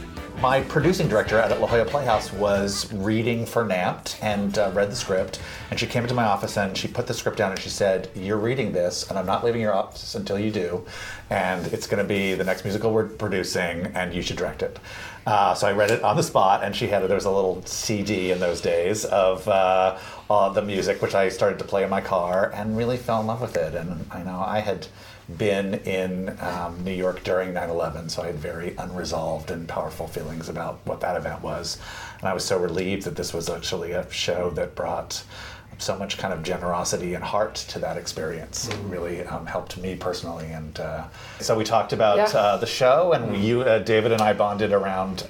My 0.44 0.60
producing 0.60 1.08
director 1.08 1.38
at 1.38 1.58
La 1.58 1.66
Jolla 1.66 1.86
Playhouse 1.86 2.30
was 2.30 2.92
reading 2.92 3.46
for 3.46 3.64
NAMT 3.64 4.22
and 4.22 4.58
uh, 4.58 4.70
read 4.74 4.90
the 4.90 4.94
script. 4.94 5.40
And 5.70 5.80
she 5.80 5.86
came 5.86 6.02
into 6.02 6.14
my 6.14 6.26
office 6.26 6.58
and 6.58 6.76
she 6.76 6.86
put 6.86 7.06
the 7.06 7.14
script 7.14 7.38
down 7.38 7.52
and 7.52 7.58
she 7.58 7.70
said, 7.70 8.10
You're 8.14 8.36
reading 8.36 8.72
this, 8.72 9.08
and 9.08 9.18
I'm 9.18 9.24
not 9.24 9.42
leaving 9.42 9.62
your 9.62 9.72
office 9.72 10.14
until 10.14 10.38
you 10.38 10.50
do. 10.50 10.84
And 11.30 11.66
it's 11.68 11.86
going 11.86 12.02
to 12.02 12.06
be 12.06 12.34
the 12.34 12.44
next 12.44 12.62
musical 12.62 12.92
we're 12.92 13.08
producing, 13.08 13.86
and 13.94 14.12
you 14.12 14.20
should 14.20 14.36
direct 14.36 14.62
it. 14.62 14.78
Uh, 15.26 15.54
so 15.54 15.66
I 15.66 15.72
read 15.72 15.90
it 15.90 16.02
on 16.02 16.14
the 16.14 16.22
spot, 16.22 16.62
and 16.62 16.76
she 16.76 16.88
had 16.88 17.02
there 17.08 17.14
was 17.14 17.24
a 17.24 17.30
little 17.30 17.64
CD 17.64 18.30
in 18.30 18.38
those 18.38 18.60
days 18.60 19.06
of 19.06 19.48
uh, 19.48 19.96
uh, 20.28 20.50
the 20.50 20.60
music, 20.60 21.00
which 21.00 21.14
I 21.14 21.30
started 21.30 21.58
to 21.60 21.64
play 21.64 21.84
in 21.84 21.88
my 21.88 22.02
car, 22.02 22.52
and 22.54 22.76
really 22.76 22.98
fell 22.98 23.22
in 23.22 23.26
love 23.26 23.40
with 23.40 23.56
it. 23.56 23.74
And 23.74 24.04
I 24.10 24.22
know 24.22 24.44
I 24.46 24.60
had 24.60 24.88
been 25.38 25.74
in 25.74 26.36
um, 26.40 26.82
New 26.84 26.92
York 26.92 27.24
during 27.24 27.52
9/11, 27.54 28.10
so 28.10 28.22
I 28.22 28.26
had 28.26 28.36
very 28.36 28.74
unresolved 28.76 29.50
and 29.50 29.66
powerful 29.66 30.06
feelings 30.06 30.48
about 30.48 30.80
what 30.84 31.00
that 31.00 31.16
event 31.16 31.42
was, 31.42 31.78
and 32.20 32.28
I 32.28 32.34
was 32.34 32.44
so 32.44 32.58
relieved 32.58 33.04
that 33.04 33.16
this 33.16 33.32
was 33.32 33.48
actually 33.48 33.92
a 33.92 34.10
show 34.10 34.50
that 34.50 34.74
brought 34.74 35.22
so 35.78 35.96
much 35.98 36.18
kind 36.18 36.32
of 36.32 36.42
generosity 36.44 37.14
and 37.14 37.24
heart 37.24 37.54
to 37.56 37.78
that 37.80 37.96
experience. 37.96 38.68
It 38.68 38.76
really 38.84 39.24
um, 39.24 39.44
helped 39.46 39.76
me 39.76 39.96
personally, 39.96 40.46
and 40.46 40.78
uh, 40.78 41.04
so 41.40 41.56
we 41.56 41.64
talked 41.64 41.92
about 41.92 42.16
Yeah. 42.16 42.38
uh, 42.38 42.56
the 42.58 42.66
show, 42.66 43.12
and 43.12 43.36
you, 43.42 43.62
uh, 43.62 43.78
David, 43.80 44.12
and 44.12 44.20
I 44.22 44.34
bonded 44.34 44.72
around. 44.72 45.26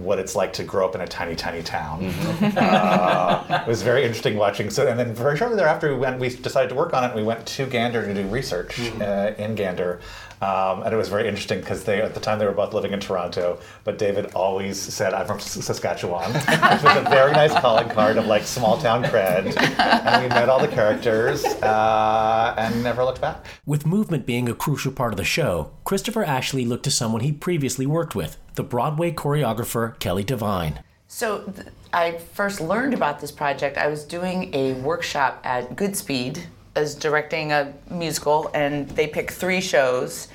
What 0.00 0.18
it's 0.18 0.34
like 0.34 0.52
to 0.54 0.64
grow 0.64 0.86
up 0.86 0.94
in 0.94 1.00
a 1.00 1.06
tiny, 1.06 1.36
tiny 1.36 1.62
town. 1.62 2.04
Uh, 2.40 3.62
it 3.66 3.68
was 3.68 3.82
very 3.82 4.02
interesting 4.02 4.36
watching. 4.36 4.70
So, 4.70 4.86
and 4.88 4.98
then 4.98 5.14
very 5.14 5.36
shortly 5.36 5.56
thereafter, 5.56 5.92
we 5.92 5.98
went. 5.98 6.18
We 6.18 6.28
decided 6.30 6.68
to 6.70 6.74
work 6.74 6.94
on 6.94 7.04
it. 7.04 7.08
And 7.08 7.16
we 7.16 7.22
went 7.22 7.44
to 7.46 7.66
Gander 7.66 8.04
to 8.06 8.14
do 8.14 8.26
research 8.28 8.80
uh, 9.00 9.34
in 9.38 9.54
Gander, 9.54 10.00
um, 10.40 10.82
and 10.82 10.92
it 10.92 10.96
was 10.96 11.08
very 11.08 11.28
interesting 11.28 11.60
because 11.60 11.84
they 11.84 12.00
at 12.00 12.14
the 12.14 12.20
time 12.20 12.38
they 12.38 12.46
were 12.46 12.52
both 12.52 12.72
living 12.72 12.92
in 12.92 13.00
Toronto. 13.00 13.58
But 13.84 13.98
David 13.98 14.32
always 14.34 14.78
said, 14.78 15.12
"I'm 15.12 15.26
from 15.26 15.40
Saskatchewan," 15.40 16.32
which 16.34 16.82
was 16.82 16.96
a 16.96 17.06
very 17.10 17.32
nice 17.32 17.52
calling 17.60 17.88
card 17.90 18.16
of 18.16 18.26
like 18.26 18.44
small 18.44 18.78
town 18.78 19.04
cred. 19.04 19.56
And 19.78 20.22
we 20.22 20.28
met 20.28 20.48
all 20.48 20.60
the 20.60 20.68
characters 20.68 21.44
uh, 21.44 22.54
and 22.56 22.82
never 22.82 23.04
looked 23.04 23.20
back. 23.20 23.44
With 23.66 23.86
movement 23.86 24.26
being 24.26 24.48
a 24.48 24.54
crucial 24.54 24.92
part 24.92 25.12
of 25.12 25.16
the 25.18 25.24
show, 25.24 25.72
Christopher 25.84 26.24
Ashley 26.24 26.64
looked 26.64 26.84
to 26.84 26.90
someone 26.90 27.20
he 27.20 27.32
previously 27.32 27.86
worked 27.86 28.14
with, 28.14 28.38
the 28.54 28.62
Broadway 28.62 29.12
choreographer 29.12 29.98
Kelly 29.98 30.24
Devine. 30.24 30.82
So 31.08 31.40
th- 31.42 31.66
I 31.92 32.12
first 32.18 32.60
learned 32.60 32.94
about 32.94 33.20
this 33.20 33.32
project. 33.32 33.76
I 33.76 33.88
was 33.88 34.04
doing 34.04 34.54
a 34.54 34.74
workshop 34.74 35.40
at 35.44 35.76
Goodspeed 35.76 36.44
as 36.76 36.94
directing 36.94 37.52
a 37.52 37.72
musical, 37.90 38.50
and 38.54 38.88
they 38.90 39.06
pick 39.06 39.30
three 39.30 39.60
shows, 39.60 40.28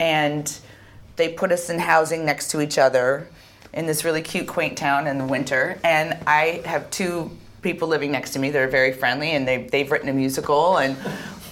and 0.00 0.58
they 1.16 1.28
put 1.32 1.52
us 1.52 1.68
in 1.70 1.78
housing 1.78 2.24
next 2.24 2.50
to 2.50 2.60
each 2.60 2.78
other 2.78 3.28
in 3.72 3.86
this 3.86 4.04
really 4.04 4.22
cute, 4.22 4.46
quaint 4.46 4.76
town 4.76 5.06
in 5.06 5.18
the 5.18 5.24
winter. 5.24 5.78
And 5.84 6.18
I 6.26 6.62
have 6.64 6.90
two 6.90 7.30
people 7.62 7.88
living 7.88 8.10
next 8.10 8.30
to 8.32 8.38
me. 8.38 8.50
They're 8.50 8.68
very 8.68 8.92
friendly, 8.92 9.30
and 9.32 9.46
they, 9.46 9.64
they've 9.64 9.90
written 9.90 10.08
a 10.08 10.12
musical, 10.12 10.78
and 10.78 10.96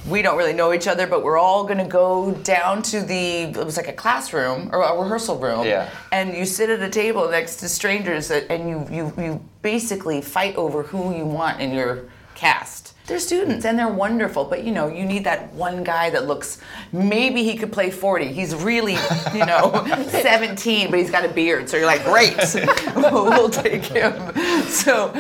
we 0.09 0.23
don't 0.23 0.39
really 0.39 0.55
know 0.55 0.73
each 0.73 0.89
other, 0.89 1.07
but 1.07 1.23
we're 1.23 1.39
all 1.39 1.65
gonna 1.65 1.87
go 1.87 2.33
down 2.33 2.81
to 2.85 3.03
the, 3.03 3.43
it 3.43 3.57
was 3.65 3.77
like 3.77 3.87
a 3.89 3.93
classroom 3.93 4.71
or 4.73 4.83
a 4.83 4.99
rehearsal 4.99 5.37
room 5.39 5.67
Yeah. 5.67 5.91
and 6.11 6.35
you 6.35 6.47
sit 6.47 6.71
at 6.71 6.81
a 6.81 6.89
table 6.89 7.31
next 7.31 7.57
to 7.57 7.69
strangers 7.69 8.31
and 8.31 8.67
you, 8.69 8.87
you, 8.91 9.13
you 9.19 9.45
basically 9.61 10.23
fight 10.23 10.57
over 10.57 10.83
who 10.85 11.15
you 11.15 11.27
want 11.27 11.61
in 11.61 11.73
your 11.75 12.05
cast. 12.35 12.90
They're 13.11 13.19
students 13.19 13.65
and 13.65 13.77
they're 13.77 13.89
wonderful, 13.89 14.45
but 14.45 14.63
you 14.63 14.71
know, 14.71 14.87
you 14.87 15.05
need 15.05 15.25
that 15.25 15.53
one 15.53 15.83
guy 15.83 16.11
that 16.11 16.29
looks 16.29 16.59
maybe 16.93 17.43
he 17.43 17.57
could 17.57 17.73
play 17.73 17.91
40. 17.91 18.33
He's 18.33 18.55
really, 18.55 18.97
you 19.35 19.45
know, 19.45 19.85
17, 20.11 20.91
but 20.93 21.01
he's 21.01 21.11
got 21.11 21.25
a 21.25 21.29
beard. 21.29 21.69
So 21.69 21.77
you're 21.77 21.87
like, 21.87 22.05
great, 22.05 22.37
we'll 22.95 23.51
take 23.51 23.83
him. 23.83 24.33
So 24.69 25.13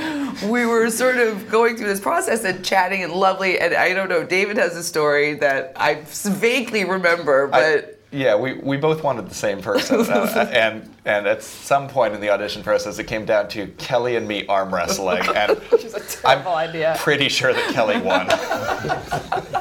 we 0.46 0.66
were 0.66 0.88
sort 0.88 1.16
of 1.16 1.50
going 1.50 1.76
through 1.76 1.88
this 1.88 1.98
process 1.98 2.44
and 2.44 2.64
chatting 2.64 3.02
and 3.02 3.12
lovely. 3.12 3.58
And 3.58 3.74
I 3.74 3.92
don't 3.92 4.08
know, 4.08 4.22
David 4.22 4.56
has 4.56 4.76
a 4.76 4.84
story 4.84 5.34
that 5.34 5.72
I 5.74 6.02
vaguely 6.04 6.84
remember, 6.84 7.48
but. 7.48 7.99
Yeah, 8.12 8.34
we, 8.34 8.54
we 8.54 8.76
both 8.76 9.04
wanted 9.04 9.28
the 9.30 9.34
same 9.34 9.62
person, 9.62 10.00
uh, 10.00 10.50
and 10.52 10.92
and 11.04 11.26
at 11.28 11.42
some 11.44 11.88
point 11.88 12.12
in 12.12 12.20
the 12.20 12.30
audition 12.30 12.62
process, 12.62 12.98
it 12.98 13.04
came 13.04 13.24
down 13.24 13.48
to 13.50 13.68
Kelly 13.78 14.16
and 14.16 14.26
me 14.26 14.46
arm 14.46 14.74
wrestling, 14.74 15.22
and 15.36 15.56
Which 15.70 15.84
is 15.84 15.94
a 15.94 16.00
terrible 16.00 16.52
I'm 16.52 16.68
idea. 16.70 16.96
pretty 16.98 17.28
sure 17.28 17.52
that 17.52 17.72
Kelly 17.72 17.98
won. 18.00 18.26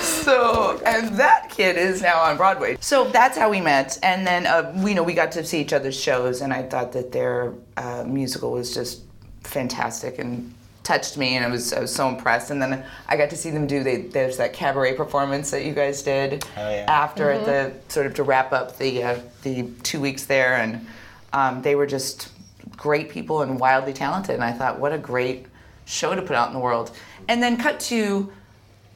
So, 0.00 0.80
and 0.84 1.16
that 1.18 1.50
kid 1.50 1.76
is 1.76 2.02
now 2.02 2.20
on 2.20 2.36
Broadway. 2.36 2.76
So 2.80 3.08
that's 3.10 3.38
how 3.38 3.48
we 3.48 3.60
met. 3.60 3.96
And 4.02 4.26
then, 4.26 4.44
uh, 4.44 4.72
we, 4.74 4.90
you 4.90 4.96
know, 4.96 5.04
we 5.04 5.14
got 5.14 5.30
to 5.32 5.44
see 5.44 5.60
each 5.60 5.72
other's 5.72 5.98
shows, 5.98 6.40
and 6.40 6.52
I 6.52 6.64
thought 6.64 6.90
that 6.92 7.12
their 7.12 7.54
uh, 7.76 8.02
musical 8.04 8.50
was 8.50 8.74
just 8.74 9.02
fantastic 9.44 10.18
and 10.18 10.52
touched 10.86 11.18
me, 11.18 11.36
and 11.36 11.44
I 11.44 11.48
was, 11.48 11.72
I 11.72 11.80
was 11.80 11.92
so 11.94 12.08
impressed. 12.08 12.50
And 12.50 12.62
then 12.62 12.84
I 13.08 13.16
got 13.16 13.28
to 13.30 13.36
see 13.36 13.50
them 13.50 13.66
do, 13.66 13.82
they, 13.82 14.02
there's 14.02 14.36
that 14.36 14.52
cabaret 14.52 14.94
performance 14.94 15.50
that 15.50 15.64
you 15.64 15.74
guys 15.74 16.02
did 16.02 16.44
Oh, 16.56 16.70
yeah. 16.70 16.86
after 16.88 17.30
at 17.30 17.44
the, 17.44 17.72
sort 17.92 18.06
of 18.06 18.14
to 18.14 18.22
wrap 18.22 18.52
up 18.52 18.78
the, 18.78 19.02
uh, 19.02 19.18
the 19.42 19.68
two 19.82 20.00
weeks 20.00 20.26
there. 20.26 20.54
And 20.54 20.86
um, 21.32 21.60
they 21.60 21.74
were 21.74 21.86
just 21.86 22.32
great 22.76 23.10
people 23.10 23.42
and 23.42 23.58
wildly 23.58 23.92
talented. 23.92 24.36
And 24.36 24.44
I 24.44 24.52
thought, 24.52 24.78
what 24.78 24.92
a 24.92 24.98
great 24.98 25.46
show 25.86 26.14
to 26.14 26.22
put 26.22 26.36
out 26.36 26.48
in 26.48 26.54
the 26.54 26.60
world. 26.60 26.92
And 27.28 27.42
then 27.42 27.56
cut 27.56 27.80
to, 27.80 28.32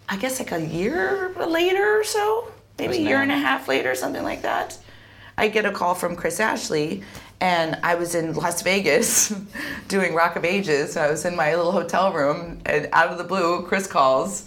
I 0.09 0.17
guess 0.17 0.39
like 0.39 0.53
a 0.53 0.65
year 0.65 1.35
later 1.47 1.99
or 1.99 2.05
so, 2.05 2.53
maybe 2.79 2.99
a 2.99 3.01
year 3.01 3.21
and 3.21 3.33
a 3.33 3.39
half 3.39 3.67
later, 3.67 3.95
something 3.97 4.23
like 4.23 4.43
that. 4.43 4.79
I 5.37 5.49
get 5.49 5.65
a 5.65 5.73
call 5.73 5.95
from 5.95 6.15
Chris 6.17 6.39
Ashley, 6.39 7.03
and 7.41 7.79
I 7.83 7.95
was 7.95 8.15
in 8.15 8.35
Las 8.35 8.63
Vegas 8.63 9.35
doing 9.89 10.15
Rock 10.15 10.37
of 10.37 10.45
Ages. 10.45 10.97
I 10.97 11.11
was 11.11 11.25
in 11.25 11.35
my 11.37 11.55
little 11.55 11.73
hotel 11.73 12.13
room, 12.13 12.61
and 12.67 12.89
out 12.93 13.09
of 13.11 13.19
the 13.19 13.25
blue, 13.25 13.63
Chris 13.67 13.87
calls. 13.87 14.47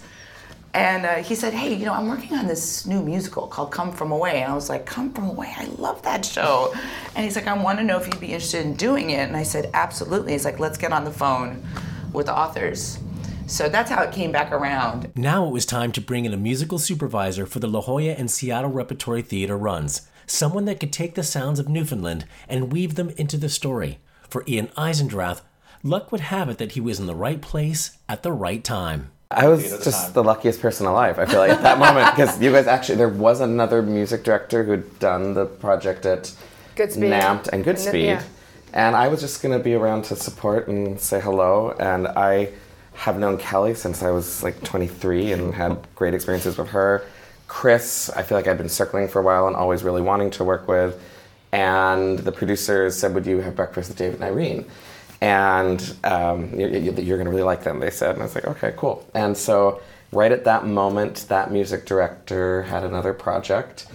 And 0.74 1.06
uh, 1.06 1.14
he 1.16 1.36
said, 1.36 1.52
Hey, 1.52 1.72
you 1.72 1.86
know, 1.86 1.94
I'm 1.94 2.08
working 2.08 2.36
on 2.36 2.48
this 2.48 2.84
new 2.84 3.00
musical 3.00 3.46
called 3.46 3.70
Come 3.70 3.92
From 3.92 4.10
Away. 4.10 4.42
And 4.42 4.50
I 4.50 4.54
was 4.56 4.68
like, 4.68 4.86
Come 4.86 5.12
From 5.12 5.30
Away? 5.30 5.54
I 5.56 5.66
love 5.78 6.02
that 6.02 6.24
show. 6.24 6.74
And 7.14 7.24
he's 7.24 7.36
like, 7.36 7.46
I 7.46 7.56
want 7.56 7.78
to 7.78 7.84
know 7.84 7.96
if 7.96 8.08
you'd 8.08 8.18
be 8.18 8.32
interested 8.32 8.66
in 8.66 8.74
doing 8.74 9.10
it. 9.10 9.20
And 9.28 9.36
I 9.36 9.44
said, 9.44 9.70
Absolutely. 9.72 10.32
He's 10.32 10.44
like, 10.44 10.58
Let's 10.58 10.76
get 10.76 10.92
on 10.92 11.04
the 11.04 11.12
phone 11.12 11.62
with 12.12 12.26
the 12.26 12.36
authors. 12.36 12.98
So 13.46 13.68
that's 13.68 13.90
how 13.90 14.02
it 14.02 14.12
came 14.12 14.32
back 14.32 14.50
around. 14.52 15.12
Now 15.14 15.46
it 15.46 15.52
was 15.52 15.66
time 15.66 15.92
to 15.92 16.00
bring 16.00 16.24
in 16.24 16.32
a 16.32 16.36
musical 16.36 16.78
supervisor 16.78 17.46
for 17.46 17.60
the 17.60 17.68
La 17.68 17.82
Jolla 17.82 18.12
and 18.12 18.30
Seattle 18.30 18.70
Repertory 18.70 19.22
Theater 19.22 19.56
runs, 19.56 20.08
someone 20.26 20.64
that 20.66 20.80
could 20.80 20.92
take 20.92 21.14
the 21.14 21.22
sounds 21.22 21.58
of 21.58 21.68
Newfoundland 21.68 22.24
and 22.48 22.72
weave 22.72 22.94
them 22.94 23.10
into 23.16 23.36
the 23.36 23.48
story. 23.48 23.98
For 24.28 24.44
Ian 24.48 24.68
Eisendrath, 24.76 25.42
luck 25.82 26.10
would 26.10 26.20
have 26.22 26.48
it 26.48 26.58
that 26.58 26.72
he 26.72 26.80
was 26.80 26.98
in 26.98 27.06
the 27.06 27.14
right 27.14 27.40
place 27.40 27.98
at 28.08 28.22
the 28.22 28.32
right 28.32 28.62
time. 28.64 29.10
I 29.30 29.48
was 29.48 29.70
the 29.78 29.84
just 29.84 30.04
time. 30.06 30.12
the 30.12 30.22
luckiest 30.24 30.60
person 30.60 30.86
alive. 30.86 31.18
I 31.18 31.26
feel 31.26 31.38
like 31.40 31.50
at 31.50 31.62
that 31.62 31.78
moment 31.78 32.14
because 32.14 32.40
you 32.40 32.52
guys 32.52 32.66
actually 32.66 32.96
there 32.96 33.08
was 33.08 33.40
another 33.40 33.82
music 33.82 34.22
director 34.22 34.62
who'd 34.64 34.98
done 34.98 35.34
the 35.34 35.46
project 35.46 36.06
at 36.06 36.32
Goodspeed. 36.76 37.10
NAMT 37.20 37.48
and 37.48 37.54
And 37.54 37.64
Goodspeed, 37.64 37.92
then- 37.92 38.04
yeah. 38.04 38.22
and 38.72 38.94
I 38.96 39.08
was 39.08 39.20
just 39.20 39.42
gonna 39.42 39.58
be 39.58 39.74
around 39.74 40.04
to 40.06 40.16
support 40.16 40.68
and 40.68 41.00
say 41.00 41.20
hello. 41.20 41.74
And 41.80 42.06
I 42.08 42.50
have 42.94 43.18
known 43.18 43.38
Kelly 43.38 43.74
since 43.74 44.02
I 44.04 44.10
was 44.12 44.42
like 44.44 44.62
23 44.62 45.32
and 45.32 45.54
had 45.54 45.78
great 45.96 46.14
experiences 46.14 46.56
with 46.56 46.68
her. 46.68 47.02
Chris, 47.46 48.10
I 48.10 48.22
feel 48.22 48.36
like 48.38 48.46
I've 48.46 48.58
been 48.58 48.68
circling 48.68 49.08
for 49.08 49.20
a 49.20 49.22
while 49.22 49.46
and 49.46 49.56
always 49.56 49.82
really 49.82 50.02
wanting 50.02 50.30
to 50.32 50.44
work 50.44 50.66
with. 50.68 51.00
And 51.52 52.18
the 52.18 52.32
producers 52.32 52.98
said, 52.98 53.14
"Would 53.14 53.26
you 53.26 53.38
have 53.40 53.54
breakfast 53.54 53.88
with 53.90 53.98
David 53.98 54.16
and 54.16 54.24
Irene?" 54.24 54.64
and 55.20 55.94
um, 56.04 56.50
you- 56.58 56.66
you- 56.68 56.92
you're 56.92 57.16
going 57.16 57.24
to 57.26 57.30
really 57.30 57.42
like 57.44 57.62
them, 57.62 57.80
they 57.80 57.88
said. 57.90 58.10
And 58.10 58.20
I 58.20 58.24
was 58.26 58.34
like, 58.34 58.46
okay, 58.46 58.74
cool. 58.76 59.06
And 59.14 59.34
so, 59.38 59.80
right 60.12 60.30
at 60.32 60.44
that 60.44 60.66
moment, 60.66 61.24
that 61.28 61.50
music 61.50 61.86
director 61.86 62.62
had 62.64 62.84
another 62.84 63.14
project. 63.14 63.86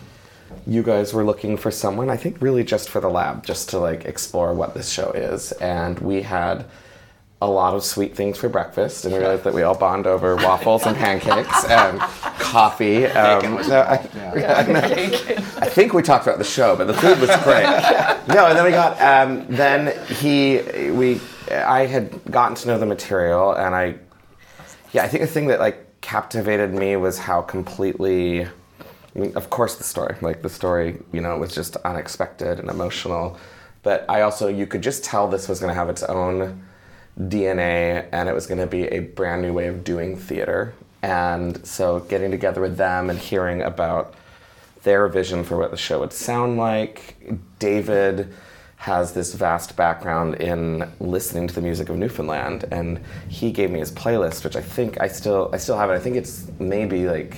You 0.65 0.81
guys 0.81 1.13
were 1.13 1.23
looking 1.23 1.55
for 1.57 1.69
someone, 1.69 2.09
I 2.09 2.17
think, 2.17 2.37
really 2.41 2.63
just 2.63 2.89
for 2.89 2.99
the 2.99 3.09
lab, 3.09 3.45
just 3.45 3.69
to 3.71 3.79
like 3.79 4.05
explore 4.05 4.53
what 4.53 4.73
this 4.73 4.89
show 4.89 5.11
is. 5.11 5.51
And 5.53 5.99
we 5.99 6.23
had 6.23 6.65
a 7.41 7.48
lot 7.48 7.74
of 7.74 7.84
sweet 7.84 8.15
things 8.15 8.38
for 8.38 8.50
breakfast, 8.50 9.05
and 9.05 9.13
we 9.13 9.19
realized 9.19 9.43
that 9.43 9.53
we 9.53 9.63
all 9.63 9.77
bond 9.77 10.05
over 10.05 10.36
waffles 10.48 10.86
and 10.86 10.96
pancakes 10.98 11.63
and 11.65 12.00
coffee. 12.39 13.05
Um, 13.05 13.63
so 13.63 13.81
I, 13.81 13.96
I 15.62 15.69
think 15.69 15.93
we 15.93 16.01
talked 16.01 16.27
about 16.27 16.38
the 16.38 16.43
show, 16.43 16.75
but 16.75 16.88
the 16.88 16.93
food 16.93 17.19
was 17.19 17.36
great. 17.43 17.65
No, 18.29 18.46
and 18.46 18.55
then 18.55 18.63
we 18.63 18.69
got 18.69 19.01
um, 19.01 19.48
then 19.50 19.98
he 20.08 20.91
we 20.91 21.19
I 21.50 21.88
had 21.88 22.24
gotten 22.29 22.55
to 22.58 22.67
know 22.67 22.77
the 22.77 22.86
material, 22.86 23.53
and 23.53 23.74
I 23.74 23.96
yeah 24.91 25.03
I 25.03 25.08
think 25.08 25.22
the 25.22 25.27
thing 25.27 25.48
that 25.48 25.60
like 25.60 26.00
captivated 26.01 26.72
me 26.72 26.96
was 26.96 27.17
how 27.17 27.41
completely. 27.41 28.46
I 28.46 29.19
mean, 29.19 29.36
of 29.36 29.50
course, 29.50 29.77
the 29.77 29.84
story. 29.84 30.15
Like 30.22 30.43
the 30.43 30.50
story, 30.50 31.01
you 31.12 31.22
know, 31.22 31.36
was 31.39 31.55
just 31.55 31.75
unexpected 31.77 32.60
and 32.60 32.69
emotional. 32.69 33.36
But 33.81 34.05
I 34.08 34.22
also, 34.22 34.48
you 34.48 34.67
could 34.67 34.84
just 34.84 35.03
tell 35.03 35.27
this 35.27 35.50
was 35.50 35.60
going 35.60 35.69
to 35.69 35.74
have 35.74 35.89
its 35.89 36.03
own 36.03 36.63
DNA 37.19 38.07
and 38.11 38.29
it 38.29 38.33
was 38.35 38.47
going 38.47 38.59
to 38.59 38.67
be 38.67 38.83
a 38.88 38.99
brand 38.99 39.41
new 39.41 39.53
way 39.53 39.67
of 39.67 39.83
doing 39.83 40.17
theater. 40.17 40.73
And 41.01 41.65
so 41.65 41.99
getting 42.01 42.31
together 42.31 42.61
with 42.61 42.77
them 42.77 43.09
and 43.09 43.19
hearing 43.19 43.61
about 43.61 44.13
their 44.83 45.07
vision 45.07 45.43
for 45.43 45.57
what 45.57 45.71
the 45.71 45.77
show 45.77 45.99
would 45.99 46.13
sound 46.13 46.57
like. 46.57 47.17
David 47.59 48.33
has 48.77 49.11
this 49.13 49.33
vast 49.33 49.75
background 49.75 50.35
in 50.35 50.89
listening 51.01 51.47
to 51.49 51.53
the 51.53 51.61
music 51.61 51.89
of 51.89 51.97
Newfoundland 51.97 52.63
and 52.71 53.01
he 53.27 53.51
gave 53.51 53.69
me 53.69 53.79
his 53.79 53.91
playlist 53.91 54.45
which 54.45 54.55
I 54.55 54.61
think 54.61 55.01
I 55.01 55.09
still 55.09 55.49
I 55.51 55.57
still 55.57 55.77
have 55.77 55.89
it. 55.89 55.93
I 55.95 55.99
think 55.99 56.15
it's 56.15 56.47
maybe 56.59 57.05
like 57.05 57.35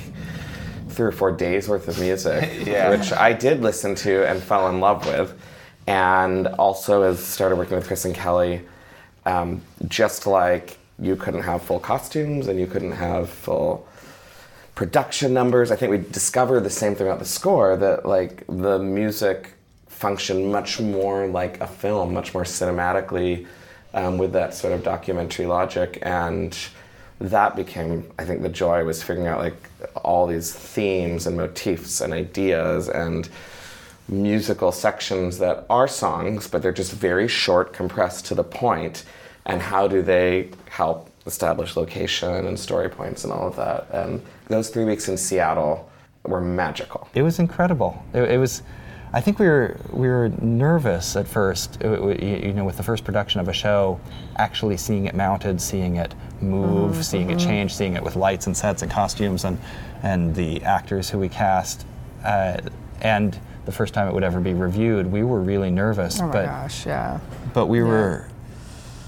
three 0.90 1.08
or 1.08 1.12
four 1.12 1.32
days 1.32 1.68
worth 1.68 1.88
of 1.88 2.00
music, 2.00 2.48
Yeah. 2.68 2.90
which 2.92 3.12
I 3.14 3.34
did 3.34 3.62
listen 3.62 3.96
to 3.96 4.28
and 4.30 4.42
fell 4.44 4.68
in 4.70 4.80
love 4.80 5.08
with. 5.08 5.34
And 5.88 6.46
also, 6.48 7.02
as 7.02 7.24
started 7.24 7.56
working 7.56 7.76
with 7.78 7.88
Chris 7.88 8.06
and 8.06 8.14
Kelly, 8.14 8.62
um, 9.26 9.62
just 9.88 10.28
like 10.28 10.78
you 11.00 11.16
couldn't 11.16 11.44
have 11.44 11.62
full 11.62 11.80
costumes 11.80 12.48
and 12.48 12.60
you 12.60 12.68
couldn't 12.68 12.92
have 12.92 13.30
full 13.30 13.88
production 14.76 15.34
numbers. 15.34 15.72
I 15.72 15.76
think 15.76 15.92
we 15.92 15.98
discovered 15.98 16.62
the 16.62 16.70
same 16.70 16.96
thing 16.96 17.08
about 17.08 17.20
the 17.20 17.26
score 17.26 17.76
that 17.78 18.06
like 18.06 18.46
the 18.48 18.80
music 18.80 19.54
functioned 19.88 20.52
much 20.52 20.80
more 20.80 21.28
like 21.28 21.60
a 21.62 21.68
film, 21.68 22.14
much 22.14 22.34
more 22.34 22.44
cinematically 22.44 23.46
um, 23.94 24.18
with 24.18 24.34
that 24.34 24.54
sort 24.54 24.74
of 24.74 24.84
documentary 24.84 25.46
logic 25.46 26.00
and 26.02 26.58
that 27.20 27.56
became 27.56 28.10
I 28.18 28.26
think 28.26 28.42
the 28.42 28.50
joy 28.50 28.84
was 28.84 29.04
figuring 29.04 29.28
out 29.28 29.40
like 29.40 29.70
all 30.04 30.26
these 30.26 30.54
themes 30.54 31.28
and 31.28 31.38
motifs 31.38 32.02
and 32.02 32.14
ideas 32.14 32.90
and 32.90 33.30
musical 34.08 34.72
sections 34.72 35.38
that 35.40 35.66
are 35.70 35.88
songs 35.88 36.48
but 36.48 36.62
they're 36.62 36.72
just 36.74 36.92
very 36.92 37.28
short 37.28 37.72
compressed 37.74 38.26
to 38.26 38.36
the 38.36 38.44
point 38.44 39.06
and 39.46 39.62
how 39.62 39.88
do 39.88 40.02
they 40.02 40.50
help 40.70 41.10
establish 41.26 41.76
location 41.78 42.46
and 42.48 42.60
story 42.60 42.90
points 42.90 43.24
and 43.24 43.32
all 43.32 43.48
of 43.48 43.56
that 43.56 43.88
and 43.94 44.22
those 44.48 44.70
three 44.70 44.86
weeks 44.86 45.08
in 45.08 45.16
seattle 45.18 45.90
were 46.24 46.42
magical 46.42 47.08
It 47.14 47.22
was 47.24 47.40
incredible. 47.40 48.04
It, 48.14 48.32
it 48.32 48.38
was. 48.38 48.62
I 49.14 49.20
think 49.22 49.40
we 49.40 49.48
were 49.48 49.76
we 49.92 50.08
were 50.08 50.30
nervous 50.40 51.16
at 51.16 51.28
first. 51.28 51.84
uh, 51.84 52.10
You 52.10 52.36
you 52.48 52.54
know, 52.54 52.64
with 52.64 52.78
the 52.78 52.84
first 52.84 53.04
production 53.04 53.42
of 53.42 53.48
a 53.48 53.54
show, 53.54 54.00
actually 54.38 54.78
seeing 54.78 55.06
it 55.08 55.16
mounted, 55.16 55.60
seeing 55.60 55.96
it 55.96 56.14
move, 56.40 56.96
Mhm, 56.98 57.04
seeing 57.04 57.30
it 57.32 57.40
mhm. 57.40 57.44
change, 57.48 57.74
seeing 57.76 57.96
it 57.96 58.04
with 58.04 58.16
lights 58.16 58.46
and 58.48 58.56
sets 58.56 58.84
and 58.84 58.92
costumes 58.92 59.44
and 59.46 59.58
and 60.04 60.36
the 60.36 60.64
actors 60.64 61.10
who 61.10 61.18
we 61.18 61.28
cast, 61.28 61.86
uh, 62.24 62.58
and 63.02 63.40
the 63.66 63.72
first 63.72 63.94
time 63.94 64.08
it 64.08 64.14
would 64.14 64.24
ever 64.24 64.40
be 64.40 64.54
reviewed, 64.54 65.08
we 65.08 65.24
were 65.24 65.42
really 65.42 65.70
nervous. 65.70 66.20
Oh 66.20 66.28
my 66.28 66.34
but 66.34 66.46
gosh, 66.46 66.86
yeah. 66.86 67.20
but 67.54 67.68
we 67.68 67.84
were 67.84 68.28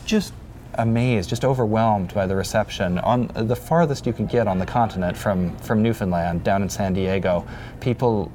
just 0.06 0.34
amazed, 0.76 1.30
just 1.30 1.46
overwhelmed 1.46 2.14
by 2.14 2.28
the 2.28 2.36
reception. 2.36 2.98
On 3.00 3.30
the 3.36 3.56
farthest 3.56 4.06
you 4.06 4.14
could 4.14 4.30
get 4.30 4.48
on 4.48 4.60
the 4.60 4.66
continent 4.66 5.16
from, 5.16 5.56
from 5.58 5.82
Newfoundland 5.82 6.44
down 6.44 6.62
in 6.62 6.70
San 6.70 6.94
Diego, 6.94 7.46
people 7.80 8.32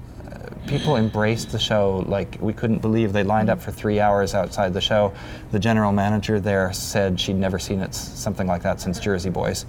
people 0.66 0.96
embraced 0.96 1.50
the 1.50 1.58
show 1.58 2.04
like 2.06 2.36
we 2.40 2.52
couldn't 2.52 2.80
believe. 2.80 3.12
They 3.12 3.24
lined 3.24 3.48
up 3.48 3.60
for 3.60 3.72
three 3.72 4.00
hours 4.00 4.34
outside 4.34 4.74
the 4.74 4.80
show. 4.80 5.12
The 5.50 5.58
general 5.58 5.92
manager 5.92 6.40
there 6.40 6.72
said 6.72 7.18
she'd 7.18 7.36
never 7.36 7.58
seen 7.58 7.80
it 7.80 7.94
something 7.94 8.46
like 8.46 8.62
that 8.62 8.80
since 8.80 9.00
Jersey 9.00 9.30
Boys. 9.30 9.64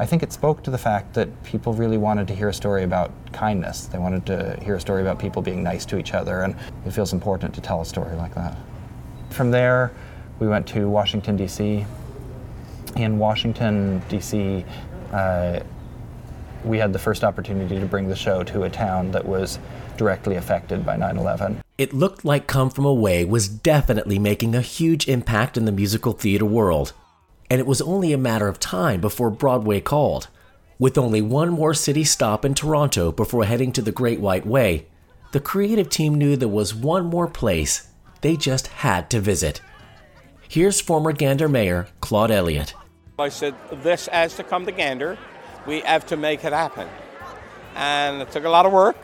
I 0.00 0.06
think 0.06 0.22
it 0.22 0.32
spoke 0.32 0.62
to 0.62 0.70
the 0.70 0.78
fact 0.78 1.14
that 1.14 1.42
people 1.42 1.72
really 1.72 1.98
wanted 1.98 2.28
to 2.28 2.34
hear 2.34 2.48
a 2.48 2.54
story 2.54 2.84
about 2.84 3.10
kindness. 3.32 3.86
They 3.86 3.98
wanted 3.98 4.26
to 4.26 4.58
hear 4.62 4.76
a 4.76 4.80
story 4.80 5.02
about 5.02 5.18
people 5.18 5.42
being 5.42 5.64
nice 5.64 5.84
to 5.86 5.98
each 5.98 6.14
other, 6.14 6.42
and 6.42 6.54
it 6.86 6.92
feels 6.92 7.12
important 7.12 7.52
to 7.54 7.60
tell 7.60 7.80
a 7.80 7.84
story 7.84 8.14
like 8.14 8.34
that. 8.36 8.56
From 9.30 9.50
there, 9.50 9.92
we 10.38 10.46
went 10.46 10.68
to 10.68 10.88
Washington, 10.88 11.36
D.C. 11.36 11.84
In 12.94 13.18
Washington, 13.18 14.00
D.C., 14.08 14.64
uh, 15.12 15.60
we 16.64 16.78
had 16.78 16.92
the 16.92 16.98
first 16.98 17.24
opportunity 17.24 17.78
to 17.80 17.86
bring 17.86 18.08
the 18.08 18.16
show 18.16 18.42
to 18.44 18.64
a 18.64 18.70
town 18.70 19.10
that 19.12 19.24
was 19.24 19.58
directly 19.96 20.36
affected 20.36 20.84
by 20.86 20.96
9 20.96 21.16
11. 21.16 21.60
It 21.76 21.92
looked 21.92 22.24
like 22.24 22.46
Come 22.46 22.70
From 22.70 22.84
Away 22.84 23.24
was 23.24 23.48
definitely 23.48 24.18
making 24.18 24.54
a 24.54 24.60
huge 24.60 25.08
impact 25.08 25.56
in 25.56 25.64
the 25.64 25.72
musical 25.72 26.12
theater 26.12 26.44
world. 26.44 26.92
And 27.50 27.60
it 27.60 27.66
was 27.66 27.80
only 27.80 28.12
a 28.12 28.18
matter 28.18 28.48
of 28.48 28.60
time 28.60 29.00
before 29.00 29.30
Broadway 29.30 29.80
called. 29.80 30.28
With 30.78 30.98
only 30.98 31.22
one 31.22 31.50
more 31.50 31.74
city 31.74 32.04
stop 32.04 32.44
in 32.44 32.54
Toronto 32.54 33.10
before 33.10 33.44
heading 33.44 33.72
to 33.72 33.82
the 33.82 33.90
Great 33.90 34.20
White 34.20 34.46
Way, 34.46 34.86
the 35.32 35.40
creative 35.40 35.88
team 35.88 36.14
knew 36.14 36.36
there 36.36 36.48
was 36.48 36.74
one 36.74 37.06
more 37.06 37.26
place 37.26 37.88
they 38.20 38.36
just 38.36 38.68
had 38.68 39.10
to 39.10 39.20
visit. 39.20 39.60
Here's 40.48 40.80
former 40.80 41.12
Gander 41.12 41.48
Mayor 41.48 41.88
Claude 42.00 42.30
Elliott. 42.30 42.74
I 43.18 43.28
said, 43.28 43.54
this 43.82 44.06
has 44.06 44.36
to 44.36 44.44
come 44.44 44.64
to 44.66 44.72
Gander. 44.72 45.18
We 45.66 45.80
have 45.80 46.06
to 46.06 46.16
make 46.16 46.44
it 46.44 46.52
happen. 46.52 46.88
And 47.74 48.22
it 48.22 48.30
took 48.30 48.44
a 48.44 48.48
lot 48.48 48.64
of 48.64 48.72
work, 48.72 48.96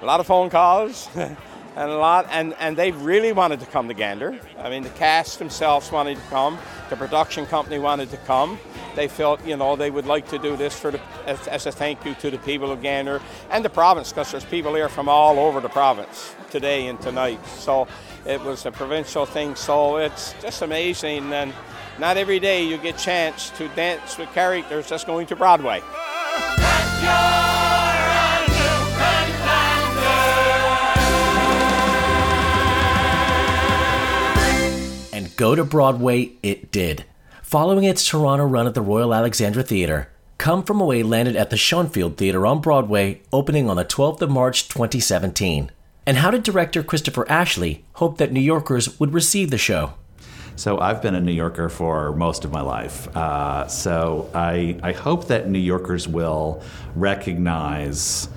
a 0.00 0.04
lot 0.04 0.20
of 0.20 0.26
phone 0.26 0.50
calls, 0.50 1.08
and 1.76 1.90
a 1.90 1.96
lot, 1.96 2.26
and, 2.30 2.54
and 2.58 2.76
they 2.76 2.92
really 2.92 3.32
wanted 3.32 3.60
to 3.60 3.66
come 3.66 3.88
to 3.88 3.94
Gander. 3.94 4.38
I 4.58 4.70
mean, 4.70 4.82
the 4.82 4.90
cast 4.90 5.38
themselves 5.38 5.90
wanted 5.90 6.16
to 6.16 6.22
come, 6.24 6.58
the 6.90 6.96
production 6.96 7.46
company 7.46 7.78
wanted 7.78 8.10
to 8.10 8.16
come. 8.18 8.58
They 8.94 9.08
felt, 9.08 9.44
you 9.44 9.56
know, 9.56 9.74
they 9.74 9.90
would 9.90 10.06
like 10.06 10.28
to 10.28 10.38
do 10.38 10.56
this 10.56 10.78
for 10.78 10.92
the, 10.92 11.00
as, 11.26 11.48
as 11.48 11.66
a 11.66 11.72
thank 11.72 12.04
you 12.04 12.14
to 12.14 12.30
the 12.30 12.38
people 12.38 12.70
of 12.70 12.80
Gander 12.80 13.20
and 13.50 13.64
the 13.64 13.70
province, 13.70 14.10
because 14.12 14.30
there's 14.30 14.44
people 14.44 14.74
here 14.74 14.88
from 14.88 15.08
all 15.08 15.38
over 15.38 15.60
the 15.60 15.68
province 15.68 16.34
today 16.50 16.86
and 16.86 17.00
tonight. 17.00 17.44
So 17.46 17.88
it 18.24 18.40
was 18.40 18.66
a 18.66 18.70
provincial 18.70 19.26
thing, 19.26 19.56
so 19.56 19.96
it's 19.96 20.34
just 20.40 20.62
amazing. 20.62 21.32
And 21.32 21.52
not 21.98 22.16
every 22.16 22.38
day 22.38 22.64
you 22.64 22.78
get 22.78 22.96
chance 22.98 23.50
to 23.50 23.68
dance 23.68 24.16
with 24.16 24.32
characters 24.32 24.88
that's 24.88 25.04
going 25.04 25.26
to 25.26 25.36
Broadway. 25.36 25.82
Go 35.36 35.56
to 35.56 35.64
Broadway 35.64 36.32
it 36.44 36.70
did. 36.70 37.04
Following 37.42 37.82
its 37.82 38.06
Toronto 38.06 38.44
run 38.44 38.68
at 38.68 38.74
the 38.74 38.80
Royal 38.80 39.12
Alexandra 39.12 39.64
Theatre, 39.64 40.08
Come 40.38 40.62
From 40.62 40.80
Away 40.80 41.02
landed 41.02 41.34
at 41.34 41.50
the 41.50 41.56
Schoenfeld 41.56 42.16
Theatre 42.16 42.46
on 42.46 42.60
Broadway, 42.60 43.20
opening 43.32 43.68
on 43.68 43.76
the 43.76 43.84
12th 43.84 44.22
of 44.22 44.30
March 44.30 44.68
2017. 44.68 45.72
And 46.06 46.16
how 46.18 46.30
did 46.30 46.44
director 46.44 46.84
Christopher 46.84 47.28
Ashley 47.28 47.84
hope 47.94 48.18
that 48.18 48.30
New 48.30 48.40
Yorkers 48.40 49.00
would 49.00 49.12
receive 49.12 49.50
the 49.50 49.58
show? 49.58 49.94
So 50.54 50.78
I've 50.78 51.02
been 51.02 51.16
a 51.16 51.20
New 51.20 51.32
Yorker 51.32 51.68
for 51.68 52.12
most 52.12 52.44
of 52.44 52.52
my 52.52 52.60
life. 52.60 53.08
Uh, 53.16 53.66
so 53.66 54.30
I, 54.34 54.78
I 54.84 54.92
hope 54.92 55.26
that 55.28 55.48
New 55.48 55.58
Yorkers 55.58 56.06
will 56.06 56.62
recognize 56.94 58.28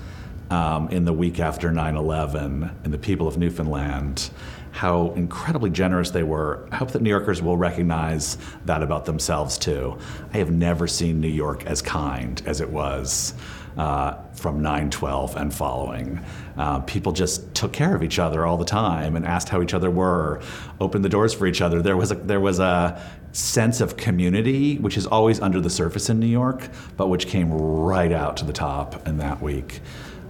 um, 0.50 0.88
in 0.88 1.04
the 1.04 1.12
week 1.12 1.38
after 1.38 1.70
9 1.70 1.96
11 1.96 2.70
and 2.82 2.92
the 2.92 2.98
people 2.98 3.28
of 3.28 3.38
Newfoundland 3.38 4.30
how 4.78 5.10
incredibly 5.16 5.70
generous 5.70 6.12
they 6.12 6.22
were. 6.22 6.68
I 6.70 6.76
hope 6.76 6.92
that 6.92 7.02
New 7.02 7.10
Yorkers 7.10 7.42
will 7.42 7.56
recognize 7.56 8.38
that 8.64 8.80
about 8.80 9.06
themselves 9.06 9.58
too. 9.58 9.98
I 10.32 10.36
have 10.36 10.52
never 10.52 10.86
seen 10.86 11.20
New 11.20 11.26
York 11.26 11.66
as 11.66 11.82
kind 11.82 12.40
as 12.46 12.60
it 12.60 12.70
was 12.70 13.34
uh, 13.76 14.14
from 14.34 14.62
9/12 14.62 15.34
and 15.34 15.52
following. 15.52 16.20
Uh, 16.56 16.78
people 16.82 17.10
just 17.10 17.52
took 17.56 17.72
care 17.72 17.96
of 17.96 18.04
each 18.04 18.20
other 18.20 18.46
all 18.46 18.56
the 18.56 18.64
time 18.64 19.16
and 19.16 19.26
asked 19.26 19.48
how 19.48 19.60
each 19.62 19.74
other 19.74 19.90
were, 19.90 20.40
opened 20.80 21.04
the 21.04 21.08
doors 21.08 21.34
for 21.34 21.48
each 21.48 21.60
other. 21.60 21.82
There 21.82 21.96
was 21.96 22.12
a, 22.12 22.14
there 22.14 22.38
was 22.38 22.60
a 22.60 23.02
sense 23.32 23.80
of 23.80 23.96
community 23.96 24.78
which 24.78 24.96
is 24.96 25.08
always 25.08 25.40
under 25.40 25.60
the 25.60 25.70
surface 25.70 26.08
in 26.08 26.20
New 26.20 26.28
York, 26.28 26.68
but 26.96 27.08
which 27.08 27.26
came 27.26 27.52
right 27.52 28.12
out 28.12 28.36
to 28.36 28.44
the 28.44 28.52
top 28.52 29.08
in 29.08 29.18
that 29.18 29.42
week. 29.42 29.80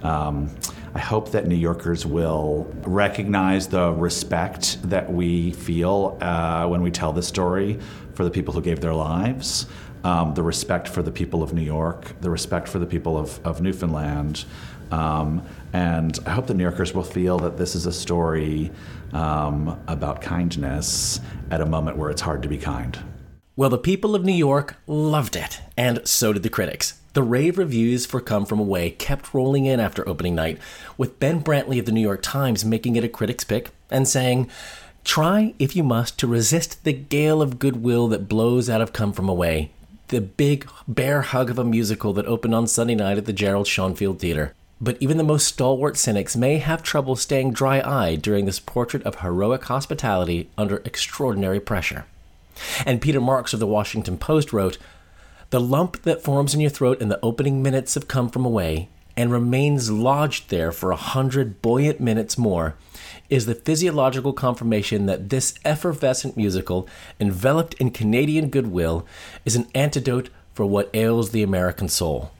Um, 0.01 0.49
I 0.93 0.99
hope 0.99 1.31
that 1.31 1.47
New 1.47 1.55
Yorkers 1.55 2.05
will 2.05 2.71
recognize 2.81 3.67
the 3.67 3.91
respect 3.91 4.81
that 4.89 5.11
we 5.11 5.51
feel 5.51 6.17
uh, 6.19 6.67
when 6.67 6.81
we 6.81 6.89
tell 6.89 7.13
this 7.13 7.27
story 7.27 7.79
for 8.13 8.23
the 8.23 8.31
people 8.31 8.53
who 8.53 8.61
gave 8.61 8.81
their 8.81 8.93
lives, 8.93 9.67
um, 10.03 10.33
the 10.33 10.41
respect 10.41 10.87
for 10.87 11.03
the 11.03 11.11
people 11.11 11.43
of 11.43 11.53
New 11.53 11.61
York, 11.61 12.19
the 12.21 12.29
respect 12.29 12.67
for 12.67 12.79
the 12.79 12.87
people 12.87 13.17
of, 13.17 13.39
of 13.45 13.61
Newfoundland. 13.61 14.45
Um, 14.91 15.45
and 15.73 16.17
I 16.25 16.31
hope 16.31 16.47
that 16.47 16.55
New 16.55 16.63
Yorkers 16.63 16.93
will 16.93 17.03
feel 17.03 17.37
that 17.39 17.57
this 17.57 17.75
is 17.75 17.85
a 17.85 17.93
story 17.93 18.71
um, 19.13 19.79
about 19.87 20.21
kindness 20.21 21.21
at 21.51 21.61
a 21.61 21.65
moment 21.65 21.97
where 21.97 22.09
it's 22.09 22.21
hard 22.21 22.41
to 22.41 22.49
be 22.49 22.57
kind. 22.57 22.97
Well, 23.55 23.69
the 23.69 23.77
people 23.77 24.15
of 24.15 24.23
New 24.23 24.33
York 24.33 24.77
loved 24.87 25.35
it, 25.35 25.61
and 25.77 26.07
so 26.07 26.33
did 26.33 26.43
the 26.43 26.49
critics. 26.49 26.98
The 27.13 27.23
rave 27.23 27.57
reviews 27.57 28.05
for 28.05 28.21
Come 28.21 28.45
From 28.45 28.59
Away 28.59 28.91
kept 28.91 29.33
rolling 29.33 29.65
in 29.65 29.79
after 29.79 30.07
opening 30.07 30.35
night, 30.35 30.59
with 30.95 31.19
Ben 31.19 31.43
Brantley 31.43 31.79
of 31.79 31.85
the 31.85 31.91
New 31.91 32.01
York 32.01 32.21
Times 32.21 32.63
making 32.63 32.95
it 32.95 33.03
a 33.03 33.09
critic's 33.09 33.43
pick 33.43 33.71
and 33.89 34.07
saying, 34.07 34.47
Try, 35.03 35.55
if 35.57 35.75
you 35.75 35.83
must, 35.83 36.19
to 36.19 36.27
resist 36.27 36.83
the 36.83 36.93
gale 36.93 37.41
of 37.41 37.57
goodwill 37.57 38.07
that 38.09 38.29
blows 38.29 38.69
out 38.69 38.81
of 38.81 38.93
Come 38.93 39.11
From 39.11 39.27
Away, 39.27 39.71
the 40.09 40.21
big 40.21 40.69
bear 40.87 41.23
hug 41.23 41.49
of 41.49 41.57
a 41.57 41.63
musical 41.63 42.13
that 42.13 42.27
opened 42.27 42.53
on 42.53 42.67
Sunday 42.67 42.93
night 42.95 43.17
at 43.17 43.25
the 43.25 43.33
Gerald 43.33 43.65
Schoenfeld 43.65 44.19
Theater. 44.19 44.53
But 44.79 44.97
even 44.99 45.17
the 45.17 45.23
most 45.23 45.47
stalwart 45.47 45.97
cynics 45.97 46.37
may 46.37 46.59
have 46.59 46.83
trouble 46.83 47.15
staying 47.15 47.53
dry 47.53 47.81
eyed 47.81 48.21
during 48.21 48.45
this 48.45 48.59
portrait 48.59 49.01
of 49.03 49.15
heroic 49.15 49.63
hospitality 49.65 50.49
under 50.59 50.77
extraordinary 50.85 51.59
pressure. 51.59 52.05
And 52.85 53.01
Peter 53.01 53.19
Marks 53.19 53.53
of 53.53 53.59
the 53.59 53.67
Washington 53.67 54.17
Post 54.17 54.53
wrote 54.53 54.77
The 55.51 55.59
lump 55.59 56.03
that 56.03 56.21
forms 56.21 56.53
in 56.53 56.59
your 56.59 56.69
throat 56.69 57.01
in 57.01 57.09
the 57.09 57.19
opening 57.23 57.63
minutes 57.63 57.95
of 57.95 58.07
Come 58.07 58.29
From 58.29 58.45
Away 58.45 58.87
and 59.17 59.31
remains 59.31 59.89
lodged 59.89 60.51
there 60.51 60.71
for 60.71 60.91
a 60.91 60.95
hundred 60.95 61.59
buoyant 61.63 61.99
minutes 61.99 62.37
more 62.37 62.75
is 63.31 63.47
the 63.47 63.55
physiological 63.55 64.31
confirmation 64.31 65.07
that 65.07 65.29
this 65.29 65.55
effervescent 65.65 66.37
musical, 66.37 66.87
enveloped 67.19 67.73
in 67.75 67.89
Canadian 67.89 68.49
goodwill, 68.49 69.07
is 69.43 69.55
an 69.55 69.67
antidote 69.73 70.29
for 70.53 70.67
what 70.67 70.91
ails 70.93 71.31
the 71.31 71.41
American 71.41 71.89
soul. 71.89 72.31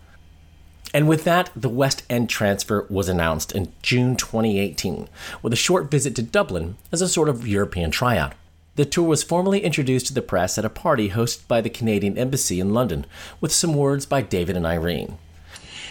And 0.94 1.08
with 1.08 1.24
that, 1.24 1.50
the 1.56 1.68
West 1.68 2.04
End 2.12 2.30
transfer 2.30 2.86
was 2.92 3.10
announced 3.10 3.52
in 3.54 3.74
June 3.82 4.16
2018, 4.16 5.10
with 5.42 5.52
a 5.52 5.56
short 5.56 5.90
visit 5.90 6.16
to 6.16 6.22
Dublin 6.22 6.78
as 6.92 7.02
a 7.02 7.10
sort 7.10 7.28
of 7.30 7.48
European 7.48 7.90
tryout. 7.90 8.34
The 8.80 8.86
tour 8.86 9.10
was 9.10 9.24
formally 9.24 9.60
introduced 9.60 10.08
to 10.08 10.14
the 10.14 10.22
press 10.22 10.58
at 10.58 10.64
a 10.64 10.70
party 10.70 11.10
hosted 11.10 11.46
by 11.50 11.60
the 11.60 11.70
Canadian 11.70 12.18
Embassy 12.18 12.62
in 12.62 12.74
London, 12.74 13.06
with 13.42 13.52
some 13.52 13.74
words 13.74 14.06
by 14.06 14.22
David 14.22 14.56
and 14.56 14.66
Irene. 14.66 15.18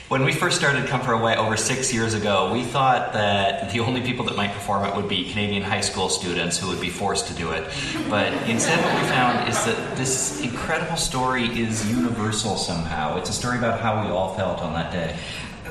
When 0.08 0.24
we 0.24 0.32
first 0.32 0.56
started 0.56 0.86
Come 0.86 1.02
For 1.02 1.12
Away 1.12 1.36
over 1.36 1.54
six 1.58 1.92
years 1.92 2.14
ago, 2.14 2.50
we 2.50 2.64
thought 2.64 3.12
that 3.12 3.70
the 3.74 3.80
only 3.80 4.00
people 4.00 4.24
that 4.24 4.36
might 4.36 4.54
perform 4.54 4.86
it 4.86 4.96
would 4.96 5.06
be 5.06 5.28
Canadian 5.28 5.62
high 5.64 5.82
school 5.82 6.08
students 6.08 6.56
who 6.56 6.66
would 6.68 6.80
be 6.80 6.88
forced 6.88 7.26
to 7.26 7.34
do 7.34 7.50
it. 7.50 7.70
But 8.08 8.32
instead, 8.48 8.82
what 8.82 8.94
we 9.02 9.06
found 9.10 9.50
is 9.50 9.62
that 9.66 9.96
this 9.98 10.40
incredible 10.42 10.96
story 10.96 11.44
is 11.60 11.86
universal 11.90 12.56
somehow. 12.56 13.18
It's 13.18 13.28
a 13.28 13.34
story 13.34 13.58
about 13.58 13.80
how 13.80 14.02
we 14.02 14.10
all 14.10 14.34
felt 14.34 14.60
on 14.60 14.72
that 14.72 14.92
day. 14.92 15.14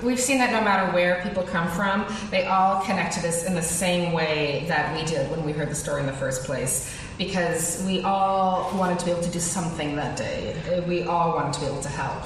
We've 0.04 0.20
seen 0.20 0.38
that 0.38 0.52
no 0.52 0.62
matter 0.62 0.94
where 0.94 1.24
people 1.24 1.42
come 1.42 1.68
from, 1.70 2.06
they 2.30 2.46
all 2.46 2.84
connect 2.84 3.16
to 3.16 3.24
this 3.24 3.46
in 3.46 3.56
the 3.56 3.64
same 3.64 4.14
way 4.14 4.66
that 4.68 4.96
we 4.96 5.04
did 5.04 5.32
when 5.32 5.44
we 5.44 5.52
heard 5.52 5.72
the 5.72 5.76
story 5.76 6.02
in 6.02 6.06
the 6.06 6.14
first 6.14 6.44
place. 6.44 6.96
Because 7.18 7.84
we 7.86 8.02
all 8.02 8.72
wanted 8.78 9.00
to 9.00 9.06
be 9.06 9.12
able 9.12 9.24
to 9.24 9.32
do 9.32 9.40
something 9.40 9.96
that 9.96 10.18
day. 10.18 10.84
We 10.88 11.04
all 11.04 11.36
wanted 11.36 11.54
to 11.54 11.60
be 11.62 11.66
able 11.66 11.82
to 11.82 11.90
help. 11.90 12.24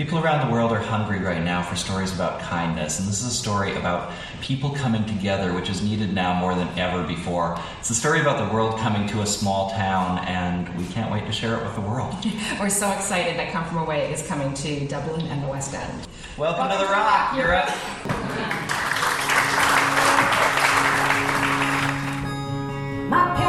People 0.00 0.18
around 0.18 0.46
the 0.46 0.50
world 0.50 0.72
are 0.72 0.78
hungry 0.78 1.18
right 1.18 1.42
now 1.44 1.62
for 1.62 1.76
stories 1.76 2.14
about 2.14 2.40
kindness, 2.40 2.98
and 2.98 3.06
this 3.06 3.20
is 3.20 3.26
a 3.26 3.30
story 3.30 3.76
about 3.76 4.12
people 4.40 4.70
coming 4.70 5.04
together, 5.04 5.52
which 5.52 5.68
is 5.68 5.82
needed 5.82 6.14
now 6.14 6.32
more 6.32 6.54
than 6.54 6.68
ever 6.78 7.06
before. 7.06 7.60
It's 7.80 7.90
a 7.90 7.94
story 7.94 8.22
about 8.22 8.48
the 8.48 8.54
world 8.54 8.78
coming 8.78 9.06
to 9.08 9.20
a 9.20 9.26
small 9.26 9.68
town, 9.72 10.20
and 10.20 10.74
we 10.78 10.86
can't 10.86 11.12
wait 11.12 11.26
to 11.26 11.32
share 11.32 11.54
it 11.58 11.62
with 11.62 11.74
the 11.74 11.82
world. 11.82 12.14
We're 12.60 12.70
so 12.70 12.90
excited 12.92 13.36
that 13.38 13.52
Come 13.52 13.66
From 13.66 13.76
Away 13.76 14.10
is 14.10 14.26
coming 14.26 14.54
to 14.54 14.88
Dublin 14.88 15.26
and 15.26 15.44
the 15.44 15.48
West 15.48 15.74
End. 15.74 16.08
Welcome, 16.38 16.70
to 16.70 16.78
the 16.78 16.90
Rock, 16.90 17.36
Europe. 17.36 18.86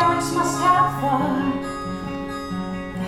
parents 0.02 0.34
must 0.34 0.60
have 0.62 0.92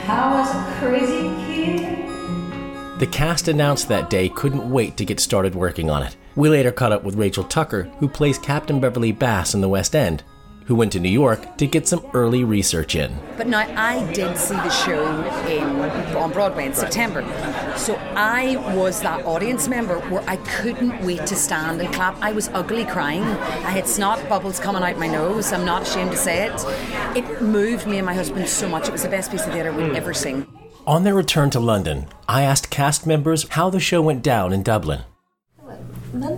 I 0.05 0.31
was 0.35 0.49
a 0.55 0.79
crazy 0.79 1.29
kid. 1.45 2.99
The 2.99 3.07
cast 3.07 3.47
announced 3.47 3.87
that 3.87 4.11
day 4.11 4.29
couldn't 4.29 4.69
wait 4.69 4.95
to 4.97 5.05
get 5.05 5.19
started 5.19 5.55
working 5.55 5.89
on 5.89 6.03
it. 6.03 6.15
We 6.35 6.49
later 6.49 6.71
caught 6.71 6.91
up 6.91 7.03
with 7.03 7.15
Rachel 7.15 7.45
Tucker, 7.45 7.83
who 7.97 8.07
plays 8.07 8.37
Captain 8.37 8.79
Beverly 8.79 9.11
Bass 9.11 9.55
in 9.55 9.61
the 9.61 9.69
West 9.69 9.95
End, 9.95 10.23
who 10.65 10.75
went 10.75 10.91
to 10.93 10.99
New 10.99 11.09
York 11.09 11.57
to 11.57 11.67
get 11.67 11.87
some 11.87 12.05
early 12.13 12.43
research 12.43 12.95
in. 12.95 13.17
But 13.37 13.47
now 13.47 13.59
I 13.59 14.11
did 14.13 14.37
see 14.37 14.55
the 14.55 14.69
show 14.69 15.05
in 15.47 15.63
on 16.15 16.31
Broadway 16.31 16.65
in 16.65 16.73
September, 16.73 17.21
so 17.77 17.95
I 18.15 18.55
was 18.75 19.01
that 19.01 19.25
audience 19.25 19.67
member 19.67 19.99
where 20.09 20.23
I 20.27 20.37
couldn't 20.37 21.05
wait 21.05 21.25
to 21.27 21.35
stand 21.35 21.81
and 21.81 21.93
clap. 21.93 22.15
I 22.21 22.31
was 22.31 22.49
ugly 22.49 22.85
crying. 22.85 23.23
I 23.23 23.71
had 23.71 23.87
snot 23.87 24.27
bubbles 24.29 24.59
coming 24.59 24.83
out 24.83 24.97
my 24.97 25.07
nose. 25.07 25.51
I'm 25.51 25.65
not 25.65 25.83
ashamed 25.83 26.11
to 26.11 26.17
say 26.17 26.47
it. 26.47 26.53
It 27.15 27.41
moved 27.41 27.87
me 27.87 27.97
and 27.97 28.05
my 28.05 28.13
husband 28.13 28.47
so 28.47 28.69
much. 28.69 28.87
It 28.87 28.91
was 28.91 29.03
the 29.03 29.09
best 29.09 29.31
piece 29.31 29.45
of 29.45 29.53
theatre 29.53 29.71
we'd 29.71 29.89
hmm. 29.89 29.95
ever 29.95 30.13
seen. 30.13 30.47
On 30.85 31.03
their 31.03 31.15
return 31.15 31.49
to 31.51 31.61
London, 31.61 32.07
I 32.27 32.41
asked 32.43 32.69
cast 32.69 33.07
members 33.07 33.47
how 33.49 33.69
the 33.69 33.79
show 33.79 34.01
went 34.01 34.21
down 34.21 34.51
in 34.51 34.63
Dublin. 34.63 35.03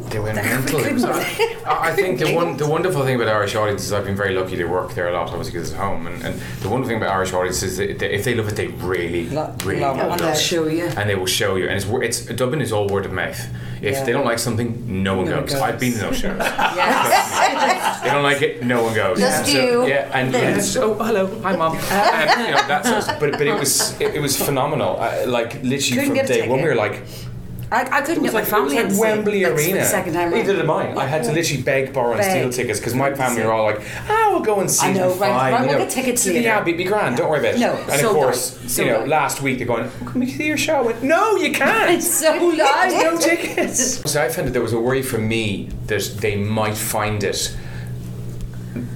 They 0.10 0.20
went 0.20 0.36
mental. 0.36 0.80
I 0.82 1.90
I 1.90 1.94
think 1.96 2.20
the 2.20 2.34
one 2.34 2.58
the 2.64 2.68
wonderful 2.68 3.04
thing 3.04 3.16
about 3.16 3.28
Irish 3.28 3.56
audiences, 3.56 3.94
I've 3.94 4.06
been 4.06 4.16
very 4.16 4.34
lucky 4.34 4.56
to 4.58 4.66
work 4.66 4.94
there 4.94 5.10
a 5.10 5.14
lot, 5.14 5.30
obviously 5.30 5.52
because 5.54 5.70
it's 5.72 5.80
home. 5.80 6.08
And, 6.08 6.24
and 6.24 6.34
the 6.62 6.70
wonderful 6.70 6.90
thing 6.90 6.98
about 6.98 7.12
Irish 7.12 7.34
audiences 7.34 7.64
is 7.72 7.78
that 7.78 8.00
they, 8.00 8.12
if 8.14 8.24
they 8.24 8.34
love 8.36 8.48
it, 8.48 8.56
they 8.56 8.68
really, 8.68 9.26
really 9.26 9.32
love 9.36 9.68
it. 9.68 9.80
love 9.82 9.98
And 10.12 10.20
they'll 10.20 10.34
show 10.36 10.68
you. 10.68 10.86
And 10.98 11.10
they 11.10 11.16
will 11.16 11.26
show 11.42 11.56
you. 11.56 11.68
And 11.70 11.76
it's 11.78 11.86
it's 12.08 12.26
Dublin 12.36 12.62
is 12.62 12.72
all 12.72 12.88
word 12.88 13.06
of 13.06 13.12
mouth. 13.14 13.40
If 13.82 13.94
Yeah. 13.94 14.04
they 14.06 14.12
don't 14.14 14.26
like 14.26 14.40
something, 14.40 15.04
no 15.04 15.18
one 15.18 15.26
No 15.26 15.42
goes. 15.42 15.52
goes. 15.54 15.62
I've 15.62 15.80
been 15.80 15.94
to 15.94 16.00
those 16.00 16.18
shows. 16.18 16.40
they 18.04 18.10
don't 18.12 18.24
like 18.24 18.42
it, 18.42 18.64
no 18.64 18.84
one 18.84 18.94
goes. 18.96 19.20
Just 19.20 19.46
So, 19.46 19.52
you. 19.52 19.88
Yeah, 19.88 20.10
and 20.18 20.34
There. 20.34 20.52
yeah, 20.56 20.60
so 20.60 20.94
hello, 20.96 21.28
hi 21.42 21.56
mom. 21.56 21.78
and, 21.78 22.30
you 22.48 22.52
know, 22.56 22.68
that's 22.68 23.08
but 23.20 23.32
but 23.34 23.42
it 23.48 23.54
was 23.60 24.00
it, 24.02 24.16
it 24.16 24.22
was 24.22 24.36
phenomenal. 24.38 24.98
Uh, 25.00 25.26
like 25.28 25.62
literally 25.64 26.00
Couldn't 26.08 26.18
from 26.26 26.28
day 26.28 26.48
one, 26.48 26.62
we 26.62 26.68
were 26.68 26.76
like. 26.76 27.02
I, 27.72 27.98
I 27.98 28.02
couldn't 28.02 28.24
get 28.24 28.34
my 28.34 28.44
family 28.44 28.78
it 28.78 28.86
was 28.86 28.96
to 28.96 29.02
like 29.02 29.16
Wembley. 29.16 29.44
That's 29.44 29.62
Arena. 29.62 29.80
The 29.80 29.86
second 29.86 30.14
time 30.14 30.32
Neither 30.32 30.56
did 30.56 30.66
mine. 30.66 30.98
I 30.98 31.06
had 31.08 31.24
to 31.24 31.32
literally 31.32 31.64
beg, 31.64 31.94
borrow, 31.94 32.14
and 32.14 32.24
steal 32.24 32.50
tickets 32.52 32.80
because 32.80 32.94
my 32.94 33.14
family 33.14 33.44
were 33.44 33.52
all 33.52 33.64
like, 33.66 33.82
"Ah, 34.08 34.30
we'll 34.32 34.42
go 34.42 34.60
and 34.60 34.70
see 34.70 34.88
I 34.88 34.94
know, 34.94 35.10
right, 35.10 35.18
fine." 35.18 35.54
right, 35.54 35.68
we'll 35.68 35.78
get 35.80 35.90
tickets 35.90 36.24
to 36.24 36.30
the 36.30 36.36
later. 36.36 36.50
Abbey, 36.50 36.74
be 36.74 36.84
grand. 36.84 37.18
Don't 37.18 37.30
worry 37.30 37.40
about 37.40 37.56
it. 37.56 37.60
No, 37.60 37.74
and 37.76 38.02
so 38.02 38.10
of 38.10 38.16
course, 38.16 38.62
nice, 38.62 38.74
so 38.74 38.82
you 38.84 38.92
know, 38.92 39.00
nice. 39.02 39.10
last 39.10 39.42
week 39.42 39.58
they're 39.58 39.68
going, 39.68 39.90
"Can 40.06 40.20
we 40.20 40.28
see 40.28 40.48
your 40.48 40.58
show?" 40.58 40.76
I 40.76 40.82
went, 40.82 41.04
"No, 41.04 41.36
you 41.38 41.52
can't. 41.64 41.92
It's 41.92 42.12
so 42.14 42.34
loud. 42.34 42.92
no 42.92 43.18
tickets." 43.20 44.04
So 44.16 44.24
I 44.24 44.30
found 44.30 44.48
that 44.48 44.52
there 44.52 44.62
was 44.62 44.72
a 44.74 44.80
worry 44.80 45.02
for 45.02 45.18
me 45.18 45.70
that 45.88 46.04
they 46.22 46.36
might 46.36 46.78
find 46.78 47.24
it. 47.24 47.56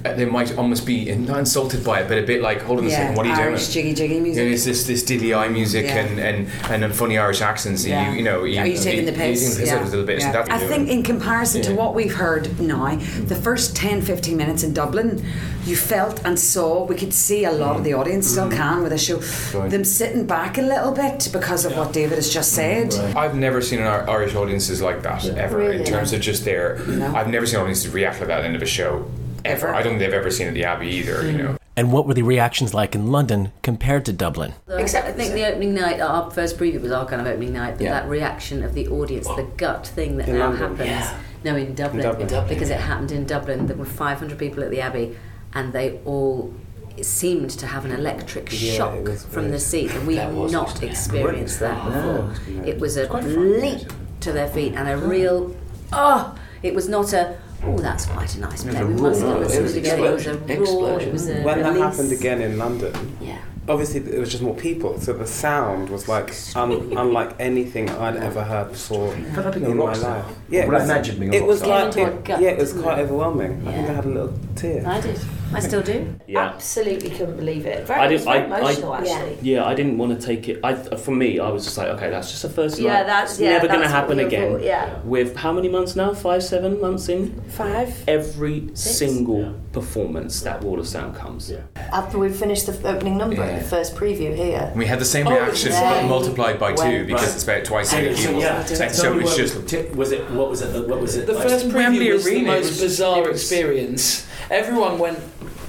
Uh, 0.04 0.12
They 0.14 0.24
might 0.24 0.56
almost 0.58 0.86
be 0.86 1.14
not 1.14 1.38
insulted 1.38 1.84
by 1.84 2.00
it, 2.00 2.08
but 2.08 2.18
a 2.18 2.22
bit 2.22 2.42
like, 2.42 2.62
hold 2.62 2.80
on 2.80 2.86
a 2.86 2.90
second, 2.90 3.16
what 3.16 3.26
are 3.26 3.30
you 3.30 3.34
doing 3.36 3.48
Irish 3.48 3.68
doing? 3.68 3.86
jiggy 3.86 3.94
jiggy 3.94 4.20
music. 4.20 4.42
You 4.42 4.48
know, 4.48 4.54
it's 4.54 4.64
this 4.64 4.86
this 4.86 5.02
diddy 5.02 5.34
eye 5.34 5.48
music 5.48 5.86
Yeah. 5.86 5.96
and, 5.98 6.18
and 6.20 6.48
and 6.70 6.82
then 6.82 6.92
funny 6.92 7.18
Irish 7.18 7.40
accents. 7.40 7.84
Yeah. 7.86 8.10
you 8.10 8.18
you 8.18 8.22
know, 8.24 8.40
Are 8.40 8.46
you 8.46 8.78
taking 8.78 9.06
the 9.06 9.12
you- 9.12 9.18
piss? 9.18 9.42
You 9.42 9.48
taking 9.48 9.54
the 9.56 9.60
piss 9.62 9.72
out 9.72 9.80
of 9.82 9.86
it 9.86 9.88
a 9.88 9.90
little 9.90 10.06
bit. 10.06 10.20
So 10.20 10.26
Yeah. 10.28 10.32
that's 10.32 10.50
I 10.50 10.58
think 10.66 10.88
in 10.88 11.02
comparison 11.02 11.62
to 11.62 11.74
what 11.74 11.94
we've 11.94 12.14
heard 12.14 12.60
now, 12.60 12.96
the 13.26 13.34
first 13.36 13.74
10, 13.76 14.02
15 14.02 14.36
minutes 14.36 14.62
in 14.62 14.72
Dublin, 14.74 15.24
you 15.66 15.76
felt 15.76 16.24
and 16.24 16.38
saw, 16.38 16.84
we 16.84 16.94
could 16.96 17.12
see 17.14 17.44
a 17.44 17.52
lot 17.52 17.76
of 17.76 17.84
the 17.84 17.94
audience 17.94 18.26
still 18.26 18.48
Mm-hmm. 18.48 18.56
can 18.56 18.82
with 18.82 18.92
the 18.92 18.98
show, 18.98 19.20
Right. 19.58 19.70
them 19.70 19.84
sitting 19.84 20.26
back 20.26 20.58
a 20.58 20.62
little 20.62 20.92
bit 20.92 21.28
because 21.32 21.64
of 21.64 21.76
what 21.76 21.92
David 21.92 22.16
has 22.16 22.30
just 22.30 22.52
said. 22.52 22.94
I've 23.16 23.34
never 23.36 23.60
seen 23.60 23.80
an 23.80 23.86
Ir- 23.86 24.08
Irish 24.10 24.34
audiences 24.34 24.80
like 24.82 25.02
that 25.02 25.24
ever. 25.26 25.58
Really? 25.58 25.76
In 25.76 25.84
terms 25.84 26.12
of 26.12 26.20
just 26.20 26.44
their, 26.44 26.78
No. 26.88 27.14
I've 27.14 27.28
never 27.28 27.46
seen 27.46 27.60
audiences 27.60 27.88
react 27.92 28.18
like 28.20 28.28
that 28.28 28.38
at 28.38 28.42
the 28.42 28.46
end 28.48 28.56
of 28.56 28.62
a 28.62 28.66
show 28.66 29.04
ever. 29.44 29.74
I 29.74 29.82
don't 29.82 29.92
think 29.92 30.00
they've 30.00 30.12
ever 30.12 30.30
seen 30.30 30.48
at 30.48 30.54
the 30.54 30.64
Abbey 30.64 30.88
either. 30.88 31.30
You 31.30 31.38
know. 31.38 31.48
Hmm. 31.52 31.56
And 31.76 31.92
what 31.92 32.06
were 32.06 32.14
the 32.14 32.22
reactions 32.22 32.74
like 32.74 32.94
in 32.94 33.10
London 33.10 33.52
compared 33.62 34.04
to 34.06 34.12
Dublin? 34.12 34.52
Except 34.68 35.06
I 35.06 35.12
think 35.12 35.32
the 35.32 35.46
opening 35.46 35.72
night, 35.74 36.00
our 36.00 36.30
first 36.30 36.58
preview 36.58 36.80
was 36.80 36.92
our 36.92 37.06
kind 37.06 37.20
of 37.22 37.26
opening 37.26 37.52
night, 37.54 37.74
but 37.78 37.84
Yeah. 37.84 37.92
that 37.92 38.08
reaction 38.08 38.62
of 38.64 38.74
the 38.74 38.88
audience, 38.88 39.26
the 39.28 39.46
gut 39.56 39.86
thing 39.86 40.16
that 40.18 40.28
In 40.28 40.36
now 40.38 40.50
London. 40.50 40.70
happens. 40.76 40.88
Yeah. 40.90 41.16
No, 41.42 41.56
in 41.56 41.74
Dublin, 41.74 42.02
Dublin. 42.02 42.26
Dublin, 42.28 42.48
because 42.48 42.68
it 42.70 42.80
happened 42.80 43.12
in 43.12 43.24
Dublin. 43.24 43.66
There 43.66 43.76
were 43.76 43.86
500 43.86 44.36
people 44.36 44.62
at 44.62 44.70
the 44.70 44.80
Abbey, 44.82 45.16
and 45.54 45.72
they 45.72 45.98
all 46.04 46.52
seemed 47.00 47.48
to 47.50 47.66
have 47.66 47.86
an 47.86 47.92
electric 47.92 48.50
shock 48.50 48.94
it 49.08 49.18
from 49.20 49.50
the 49.50 49.58
seat, 49.58 49.90
and 49.94 50.06
we 50.06 50.16
That 50.16 50.34
have 50.34 50.50
not 50.52 50.82
experienced 50.82 51.60
that 51.60 51.82
before. 51.84 52.34
No. 52.48 52.62
It 52.66 52.78
was 52.78 52.98
a 52.98 53.10
leap 53.10 53.90
to 54.20 54.32
their 54.32 54.48
feet 54.48 54.74
and 54.76 54.86
a 54.86 54.98
real 54.98 55.54
oh. 55.94 56.34
It 56.62 56.74
was 56.74 56.90
not 56.90 57.14
a 57.14 57.36
oh 57.64 57.78
that's 57.78 58.06
quite 58.06 58.34
a 58.36 58.40
nice 58.40 58.64
It 58.64 58.66
was 58.66 58.74
play. 58.74 58.80
a 58.82 58.86
We 58.86 58.94
must 58.94 59.22
roar. 59.22 59.32
go 59.34 59.40
and 59.40 59.46
It 59.46 59.50
see 59.54 59.62
was 59.62 59.76
it 59.76 59.78
again. 59.78 59.98
It 59.98 60.12
was 60.12 60.26
a 60.26 60.30
explosion. 60.32 60.80
roar. 60.82 61.00
It 61.00 61.12
was 61.12 61.28
a 61.28 61.42
when 61.42 61.62
that 61.62 61.68
release. 61.74 61.82
happened 61.82 62.12
again 62.12 62.40
in 62.42 62.58
London, 62.58 63.16
Yeah. 63.20 63.38
obviously 63.68 64.00
it 64.00 64.18
was 64.18 64.30
just 64.30 64.42
more 64.42 64.54
people, 64.54 64.98
so 65.00 65.12
the 65.12 65.26
sound 65.26 65.90
was 65.90 66.08
like 66.08 66.32
un- 66.56 66.92
unlike 66.96 67.34
anything 67.38 67.88
I'd 67.90 68.16
ever 68.16 68.42
heard 68.42 68.72
before 68.72 69.12
Felt 69.34 69.46
like 69.46 69.54
being 69.54 69.70
in 69.70 69.76
my 69.76 69.92
life. 69.94 70.24
Yeah, 70.48 70.66
What 70.66 70.74
it 70.74 70.76
I 70.76 70.80
was, 70.80 70.90
imagined 70.90 71.20
being 71.20 71.32
a 71.34 71.36
it 71.36 71.40
rock 71.40 71.48
was 71.48 71.58
star. 71.58 71.84
like 71.84 71.94
Came 71.94 72.06
into 72.08 72.18
it, 72.18 72.24
gut, 72.24 72.40
yeah, 72.40 72.48
it 72.50 72.58
was 72.58 72.70
didn't 72.70 72.82
quite 72.84 72.98
it? 72.98 73.02
overwhelming. 73.02 73.62
I 73.68 73.72
think 73.72 73.88
I 73.90 73.92
had 73.92 74.04
a 74.04 74.08
little 74.08 74.32
tear. 74.56 74.82
I 74.86 75.00
did. 75.00 75.18
I 75.52 75.60
still 75.60 75.82
do. 75.82 76.14
Yeah. 76.26 76.40
Absolutely 76.40 77.10
couldn't 77.10 77.36
believe 77.36 77.66
it. 77.66 77.86
Very, 77.86 78.00
I 78.00 78.08
didn't. 78.08 78.24
very 78.24 78.38
I, 78.38 78.44
emotional, 78.44 78.92
I, 78.92 78.98
actually. 79.00 79.38
Yeah, 79.42 79.64
I 79.64 79.74
didn't 79.74 79.98
want 79.98 80.18
to 80.18 80.24
take 80.26 80.48
it. 80.48 80.60
I, 80.64 80.74
for 80.74 81.10
me, 81.10 81.38
I 81.40 81.48
was 81.50 81.64
just 81.64 81.76
like, 81.76 81.88
okay, 81.88 82.08
that's 82.10 82.30
just 82.30 82.42
the 82.42 82.48
first 82.48 82.78
Yeah, 82.78 82.92
night. 82.98 83.06
that's- 83.06 83.40
yeah, 83.40 83.50
never 83.50 83.66
going 83.68 83.80
to 83.80 83.88
happen 83.88 84.18
again. 84.20 84.52
thought, 84.52 84.62
yeah. 84.62 85.00
With 85.04 85.36
how 85.36 85.52
many 85.52 85.68
months 85.68 85.96
now? 85.96 86.14
Five, 86.14 86.42
seven 86.44 86.80
months 86.80 87.08
in. 87.08 87.40
Five. 87.50 88.04
Every 88.08 88.70
single 88.74 89.54
performance 89.72 90.40
that 90.42 90.62
Wall 90.62 90.78
of 90.78 90.86
Sound 90.86 91.14
comes. 91.16 91.50
Yeah. 91.50 91.60
After 91.92 92.18
we 92.18 92.28
finished 92.30 92.66
the 92.66 92.88
opening 92.88 93.16
number, 93.18 93.36
Yeah. 93.36 93.58
the 93.58 93.64
first 93.64 93.96
preview 93.96 94.34
here. 94.34 94.72
We 94.76 94.86
had 94.86 94.98
the 95.00 95.04
same 95.04 95.26
Oh, 95.26 95.32
reaction, 95.32 95.72
yeah. 95.72 96.02
but 96.02 96.08
multiplied 96.08 96.58
by 96.58 96.74
two 96.74 97.04
because 97.06 97.22
Right. 97.26 97.34
it's 97.34 97.42
about 97.44 97.64
twice 97.64 97.92
And 97.92 98.06
the 98.06 98.16
so, 98.16 98.26
people. 98.28 98.40
yeah, 98.42 98.60
And 98.60 98.94
so 98.94 99.18
it's 99.18 99.36
just 99.36 99.66
t- 99.68 99.82
was 99.94 100.12
it 100.12 100.30
what 100.30 100.48
was 100.50 100.62
it 100.62 100.72
the- 100.72 100.82
what 100.82 101.00
was 101.00 101.16
it 101.16 101.26
The 101.26 101.34
first 101.34 101.68
preview 101.68 102.12
was 102.14 102.24
the 102.24 102.42
most 102.42 102.80
bizarre 102.80 103.28
experience. 103.30 104.26
Everyone 104.50 104.98
went. 104.98 105.18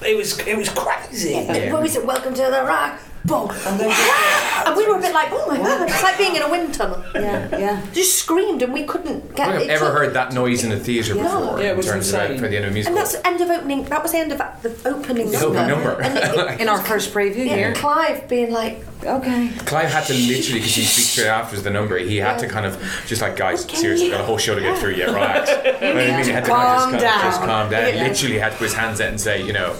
It 0.03 0.17
was 0.17 0.39
it 0.39 0.57
was 0.57 0.69
crazy. 0.69 1.31
Yeah. 1.31 1.71
What 1.73 1.83
was 1.83 1.95
it? 1.95 2.05
Welcome 2.05 2.33
to 2.33 2.41
the 2.41 2.63
rock. 2.65 2.99
Boom. 3.25 3.49
And, 3.67 3.79
then 3.79 3.91
and 4.65 4.75
we 4.75 4.88
were 4.88 4.97
a 4.97 5.01
bit 5.01 5.13
like, 5.13 5.29
oh 5.31 5.45
my 5.47 5.57
god, 5.57 5.88
it's 5.89 6.01
like 6.03 6.17
being 6.17 6.36
in 6.36 6.41
a 6.41 6.49
wind 6.49 6.73
tunnel. 6.73 7.03
Yeah, 7.13 7.47
yeah. 7.57 7.86
Just 7.93 8.17
screamed 8.17 8.62
and 8.63 8.73
we 8.73 8.84
couldn't 8.84 9.36
get 9.36 9.45
don't. 9.47 9.55
I've 9.62 9.69
ever 9.69 9.86
took- 9.86 9.93
heard 9.97 10.13
that 10.15 10.34
noise 10.34 10.63
in 10.63 10.71
a 10.71 10.77
theatre 10.79 11.13
Yeah. 11.15 11.23
before 11.23 11.60
Yeah, 11.60 11.67
it 11.67 11.71
in 11.71 11.77
was 11.77 11.86
terms 11.86 12.13
of 12.13 12.21
insane. 12.21 12.39
for 12.39 12.47
the 12.47 12.55
end 12.57 12.65
of 12.65 12.75
a 12.75 12.79
And 12.88 12.97
that's 12.97 13.12
the 13.17 13.27
end 13.27 13.41
of 13.41 13.49
opening. 13.49 13.84
That 13.86 14.01
was 14.03 14.12
the 14.12 14.17
end 14.17 14.31
of 14.31 14.38
the 14.39 14.89
opening 14.89 15.31
The 15.31 15.39
number. 15.39 15.60
opening 15.60 15.67
number. 15.69 16.01
And 16.01 16.17
it- 16.17 16.62
In 16.62 16.69
our 16.69 16.81
first 16.84 17.13
preview 17.13 17.45
yeah, 17.45 17.55
here. 17.55 17.73
Clive 17.75 18.27
being 18.27 18.51
like, 18.51 18.84
okay. 19.03 19.49
Clive 19.65 19.89
had 19.91 20.05
to 20.05 20.13
literally, 20.13 20.60
because 20.60 20.75
he 20.75 20.84
speaks 20.84 21.10
straight 21.10 21.27
after 21.27 21.60
the 21.60 21.69
number, 21.69 21.97
he 21.97 22.17
had 22.17 22.38
to 22.39 22.47
kind 22.47 22.65
of 22.65 22.81
just 23.07 23.21
like, 23.21 23.36
guys, 23.36 23.63
seriously, 23.69 24.10
got 24.10 24.21
a 24.21 24.23
whole 24.23 24.38
show 24.38 24.55
to 24.55 24.62
get 24.62 24.77
through 24.79 24.93
yet, 24.95 25.10
relax. 25.10 25.49
You 25.81 25.93
know 25.93 26.01
I 26.01 26.17
mean? 26.17 26.23
He 26.25 26.31
had 26.31 26.43
to 26.45 26.49
Calm 26.51 26.91
kind 26.91 26.95
of 26.95 27.01
just, 27.01 27.12
kind 27.13 27.17
of 27.17 27.23
just 27.31 27.39
calm 27.41 27.69
down. 27.71 27.93
Yeah. 27.95 28.03
Literally 28.07 28.38
had 28.39 28.51
to 28.51 28.57
put 28.57 28.63
his 28.65 28.73
hands 28.73 29.01
out 29.01 29.10
and 29.10 29.19
say, 29.21 29.41
you 29.43 29.53
know, 29.53 29.75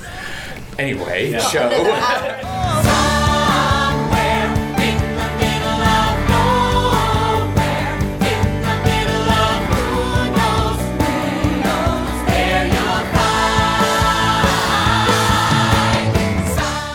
anyway, 0.80 1.30
Yeah. 1.32 1.40
show. 1.40 1.70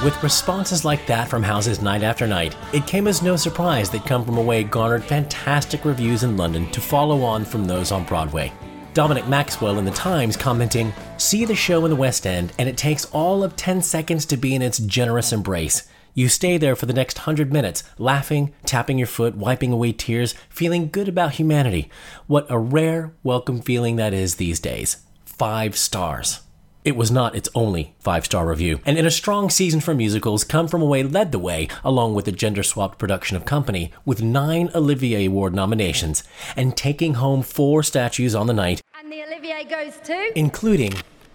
With 0.07 0.23
responses 0.23 0.85
like 0.85 1.05
that 1.09 1.27
from 1.29 1.43
houses 1.43 1.83
night 1.83 2.05
after 2.05 2.29
night, 2.29 2.55
it 2.73 2.87
came 2.87 3.09
as 3.09 3.23
no 3.23 3.35
surprise 3.35 3.91
that 3.91 4.07
Come 4.07 4.25
From 4.25 4.39
Away 4.39 4.63
garnered 4.63 5.03
fantastic 5.03 5.85
reviews 5.85 6.23
in 6.23 6.37
London 6.37 6.71
to 6.71 6.81
follow 6.81 7.25
on 7.25 7.45
from 7.45 7.65
those 7.65 7.91
on 7.91 8.05
Broadway. 8.05 8.53
Dominic 8.95 9.27
Maxwell 9.27 9.81
in 9.81 9.85
The 9.85 9.91
Times 9.91 10.37
commenting, 10.37 10.93
See 11.17 11.45
the 11.45 11.57
show 11.57 11.85
in 11.85 11.91
the 11.91 11.97
West 11.97 12.25
End, 12.25 12.53
and 12.57 12.69
it 12.69 12.77
takes 12.77 13.07
all 13.07 13.43
of 13.43 13.57
10 13.57 13.83
seconds 13.83 14.25
to 14.27 14.37
be 14.37 14.55
in 14.55 14.63
its 14.63 14.79
generous 14.79 15.33
embrace. 15.33 15.89
You 16.15 16.29
stay 16.29 16.57
there 16.57 16.77
for 16.77 16.87
the 16.87 16.93
next 16.93 17.19
100 17.19 17.53
minutes, 17.53 17.83
laughing, 17.99 18.55
tapping 18.65 18.99
your 18.99 19.09
foot, 19.09 19.35
wiping 19.35 19.73
away 19.73 19.91
tears, 19.91 20.37
feeling 20.49 20.89
good 20.89 21.09
about 21.09 21.33
humanity. 21.33 21.91
What 22.29 22.47
a 22.49 22.61
rare, 22.61 23.13
welcome 23.25 23.61
feeling 23.61 23.97
that 23.97 24.15
is 24.15 24.37
these 24.37 24.61
days. 24.61 24.99
Five 25.25 25.77
stars. 25.77 26.46
It 26.87 26.95
was 26.95 27.11
not 27.11 27.35
its 27.35 27.49
only 27.53 27.97
five 27.99 28.25
star 28.25 28.47
review, 28.47 28.79
and 28.87 28.97
in 28.97 29.05
a 29.07 29.11
strong 29.11 29.51
season 29.51 29.81
for 29.81 29.93
musicals, 29.93 30.45
Come 30.45 30.69
From 30.69 30.83
Away 30.83 31.03
led 31.03 31.33
the 31.33 31.39
way, 31.41 31.67
along 31.83 32.15
with 32.15 32.27
the 32.27 32.31
gender 32.31 32.63
swapped 32.63 32.97
production 32.97 33.37
of 33.37 33.45
Company, 33.45 33.91
with 34.05 34.23
nine 34.23 34.71
Olivier 34.73 35.27
Award 35.27 35.53
nominations, 35.53 36.23
and 36.55 36.77
taking 36.77 37.15
home 37.15 37.43
four 37.43 37.83
statues 37.83 38.37
on 38.37 38.47
the 38.47 38.53
night, 38.53 38.83
And 38.97 39.11
the 39.11 39.25
Olivier 39.25 39.65
goes 39.65 39.97
to 40.05 40.39
including 40.39 40.93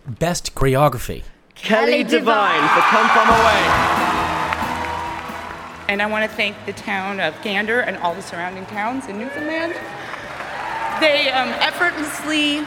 Best 0.08 0.56
Choreography. 0.56 1.24
Kelly 1.56 2.06
Devine 2.06 2.70
for 2.70 2.82
Come 2.84 3.10
From 3.10 3.28
Away. 3.28 3.62
And 5.90 6.02
I 6.02 6.06
want 6.10 6.32
to 6.32 6.34
thank 6.38 6.56
the 6.66 6.72
town 6.72 7.20
of 7.20 7.36
Gander 7.44 7.82
and 7.82 7.98
all 7.98 8.16
the 8.16 8.22
surrounding 8.22 8.66
towns 8.68 9.08
in 9.08 9.18
Newfoundland. 9.18 9.74
They 11.02 11.30
um, 11.30 11.50
effortlessly 11.60 12.64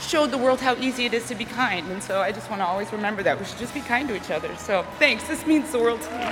showed 0.00 0.30
the 0.30 0.38
world 0.38 0.60
how 0.60 0.74
easy 0.76 1.06
it 1.06 1.14
is 1.14 1.26
to 1.28 1.34
be 1.34 1.44
kind. 1.44 1.90
And 1.90 2.02
so 2.02 2.20
I 2.20 2.32
just 2.32 2.48
want 2.50 2.60
to 2.60 2.66
always 2.66 2.92
remember 2.92 3.22
that. 3.22 3.38
We 3.38 3.44
should 3.44 3.58
just 3.58 3.74
be 3.74 3.80
kind 3.80 4.08
to 4.08 4.16
each 4.16 4.30
other. 4.30 4.54
So 4.56 4.84
thanks. 4.98 5.26
This 5.28 5.46
means 5.46 5.70
the 5.72 5.78
world 5.78 6.02
to 6.02 6.10
me. 6.10 6.24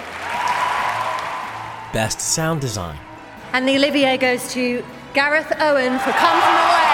Best 1.93 2.21
Sound 2.21 2.61
Design. 2.61 2.99
And 3.53 3.69
the 3.69 3.77
Olivier 3.77 4.17
goes 4.17 4.53
to 4.55 4.83
Gareth 5.13 5.53
Owen 5.61 5.99
for 5.99 6.13
Come 6.13 6.41
From 6.41 6.55
Away. 6.55 6.93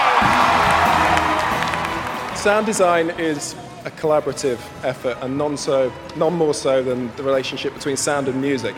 Sound 2.35 2.65
design 2.65 3.09
is 3.11 3.55
a 3.85 3.91
collaborative 3.91 4.59
effort 4.83 5.17
and 5.21 5.37
none, 5.37 5.55
so, 5.57 5.91
none 6.15 6.33
more 6.33 6.53
so 6.53 6.83
than 6.83 7.13
the 7.15 7.23
relationship 7.23 7.73
between 7.73 7.97
sound 7.97 8.27
and 8.27 8.41
music. 8.41 8.75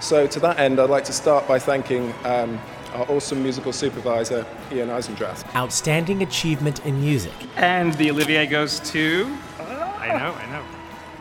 So, 0.00 0.26
to 0.26 0.40
that 0.40 0.58
end, 0.58 0.78
I'd 0.80 0.90
like 0.90 1.04
to 1.04 1.12
start 1.12 1.46
by 1.48 1.58
thanking 1.58 2.12
um, 2.24 2.60
our 2.94 3.04
awesome 3.10 3.42
musical 3.42 3.72
supervisor, 3.72 4.46
Ian 4.72 4.88
Eisendrath. 4.88 5.44
Outstanding 5.54 6.22
Achievement 6.22 6.84
in 6.86 7.00
Music. 7.00 7.32
And 7.56 7.92
the 7.94 8.10
Olivier 8.10 8.46
goes 8.46 8.80
to. 8.92 9.36
I 9.58 10.08
know, 10.18 10.32
I 10.34 10.46
know. 10.50 10.62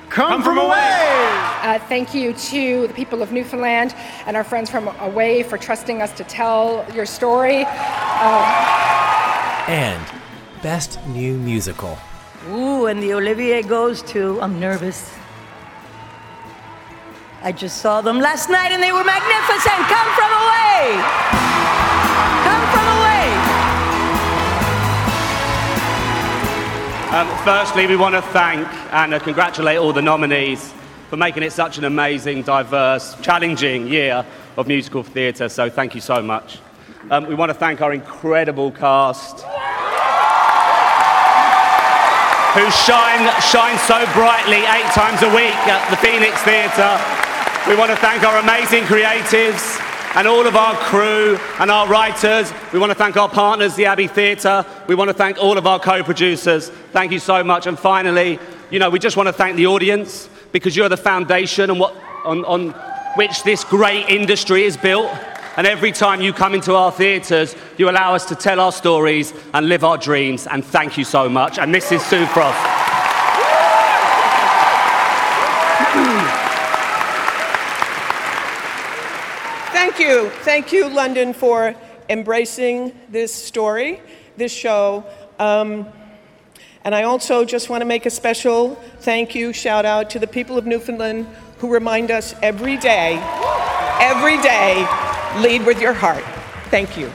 Come, 0.09 0.43
from 0.43 0.59
away! 0.59 1.09
Uh, 1.63 1.79
thank 1.89 2.13
you 2.13 2.33
to 2.33 2.85
the 2.87 2.93
people 2.93 3.23
of 3.23 3.31
Newfoundland 3.31 3.95
and 4.27 4.37
our 4.37 4.43
friends 4.43 4.69
from 4.69 4.87
Away 4.99 5.41
for 5.41 5.57
trusting 5.57 6.03
us 6.03 6.11
to 6.13 6.23
tell 6.25 6.85
your 6.93 7.07
story. 7.07 7.63
Uh, 7.65 9.65
And 9.67 10.05
Best 10.61 10.99
New 11.07 11.35
Musical. 11.37 11.97
Ooh, 12.51 12.85
and 12.85 13.01
the 13.01 13.13
Olivier 13.13 13.63
goes 13.63 14.03
to. 14.03 14.39
I'm 14.41 14.59
nervous. 14.59 15.11
I 17.45 17.51
just 17.51 17.79
saw 17.79 17.99
them 17.99 18.21
last 18.21 18.49
night 18.49 18.71
and 18.71 18.81
they 18.81 18.93
were 18.93 19.03
magnificent. 19.03 19.83
Come 19.91 20.09
from 20.15 20.31
away. 20.31 20.95
Come 22.47 22.63
from 22.71 22.87
away. 22.95 23.27
Um, 27.11 27.27
firstly, 27.43 27.85
we 27.85 27.97
want 27.97 28.15
to 28.15 28.21
thank 28.31 28.65
and 28.93 29.13
uh, 29.13 29.19
congratulate 29.19 29.77
all 29.77 29.91
the 29.91 30.01
nominees 30.01 30.73
for 31.09 31.17
making 31.17 31.43
it 31.43 31.51
such 31.51 31.77
an 31.77 31.83
amazing, 31.83 32.43
diverse, 32.43 33.13
challenging 33.21 33.87
year 33.87 34.25
of 34.55 34.65
musical 34.65 35.03
theatre. 35.03 35.49
So, 35.49 35.69
thank 35.69 35.95
you 35.95 36.01
so 36.01 36.21
much. 36.21 36.59
Um, 37.11 37.27
we 37.27 37.35
want 37.35 37.49
to 37.49 37.53
thank 37.53 37.81
our 37.81 37.91
incredible 37.91 38.71
cast 38.71 39.41
who 42.53 42.69
shine, 42.71 43.41
shine 43.41 43.77
so 43.79 44.05
brightly 44.13 44.63
eight 44.63 44.91
times 44.93 45.23
a 45.23 45.35
week 45.35 45.57
at 45.67 45.89
the 45.89 45.97
Phoenix 45.97 46.41
Theatre. 46.43 47.22
We 47.65 47.77
want 47.77 47.91
to 47.91 47.97
thank 47.97 48.23
our 48.23 48.39
amazing 48.39 48.83
creatives 48.83 49.79
and 50.17 50.27
all 50.27 50.45
of 50.45 50.57
our 50.57 50.75
crew 50.75 51.39
and 51.59 51.71
our 51.71 51.87
writers. 51.87 52.51
We 52.73 52.79
want 52.79 52.91
to 52.91 52.95
thank 52.95 53.15
our 53.15 53.29
partners, 53.29 53.73
the 53.75 53.85
Abbey 53.85 54.07
Theatre. 54.07 54.65
We 54.87 54.95
want 54.95 55.09
to 55.09 55.13
thank 55.13 55.37
all 55.37 55.57
of 55.57 55.65
our 55.65 55.79
co 55.79 56.03
producers. 56.03 56.67
Thank 56.91 57.13
you 57.13 57.19
so 57.19 57.41
much. 57.41 57.65
And 57.65 57.79
finally, 57.79 58.37
you 58.69 58.79
know, 58.79 58.89
we 58.89 58.99
just 58.99 59.15
want 59.15 59.27
to 59.27 59.33
thank 59.33 59.55
the 59.55 59.67
audience 59.67 60.27
because 60.51 60.75
you're 60.75 60.89
the 60.89 60.97
foundation 60.97 61.69
on, 61.71 61.79
what, 61.79 61.95
on, 62.25 62.43
on 62.43 62.71
which 63.15 63.43
this 63.43 63.63
great 63.63 64.09
industry 64.09 64.65
is 64.65 64.75
built. 64.75 65.09
And 65.55 65.65
every 65.65 65.93
time 65.93 66.19
you 66.19 66.33
come 66.33 66.53
into 66.53 66.75
our 66.75 66.91
theatres, 66.91 67.55
you 67.77 67.89
allow 67.89 68.13
us 68.13 68.25
to 68.25 68.35
tell 68.35 68.59
our 68.59 68.73
stories 68.73 69.33
and 69.53 69.69
live 69.69 69.85
our 69.85 69.97
dreams. 69.97 70.47
And 70.47 70.65
thank 70.65 70.97
you 70.97 71.05
so 71.05 71.29
much. 71.29 71.57
And 71.59 71.73
this 71.73 71.93
is 71.93 72.03
Sue 72.03 72.25
Frost. 72.25 72.59
Thank 79.93 80.09
you. 80.09 80.29
Thank 80.41 80.71
you, 80.71 80.89
London, 80.89 81.33
for 81.33 81.75
embracing 82.09 82.97
this 83.09 83.31
story, 83.31 84.01
this 84.37 84.51
show. 84.51 85.05
Um, 85.37 85.85
and 86.83 86.95
I 86.95 87.03
also 87.03 87.45
just 87.45 87.69
want 87.69 87.81
to 87.81 87.85
make 87.85 88.07
a 88.07 88.09
special 88.09 88.73
thank 89.01 89.35
you, 89.35 89.53
shout 89.53 89.85
out 89.85 90.09
to 90.09 90.17
the 90.17 90.25
people 90.25 90.57
of 90.57 90.65
Newfoundland 90.65 91.27
who 91.59 91.71
remind 91.71 92.09
us 92.09 92.33
every 92.41 92.75
day, 92.77 93.19
every 94.01 94.41
day, 94.41 94.83
lead 95.37 95.63
with 95.63 95.79
your 95.79 95.93
heart. 95.93 96.23
Thank 96.71 96.97
you. 96.97 97.05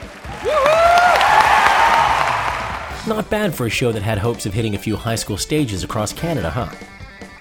Not 3.09 3.29
bad 3.29 3.53
for 3.53 3.65
a 3.65 3.69
show 3.69 3.91
that 3.91 4.03
had 4.03 4.19
hopes 4.19 4.45
of 4.45 4.53
hitting 4.53 4.75
a 4.75 4.79
few 4.79 4.95
high 4.95 5.15
school 5.15 5.35
stages 5.35 5.83
across 5.83 6.13
Canada, 6.13 6.49
huh? 6.49 6.69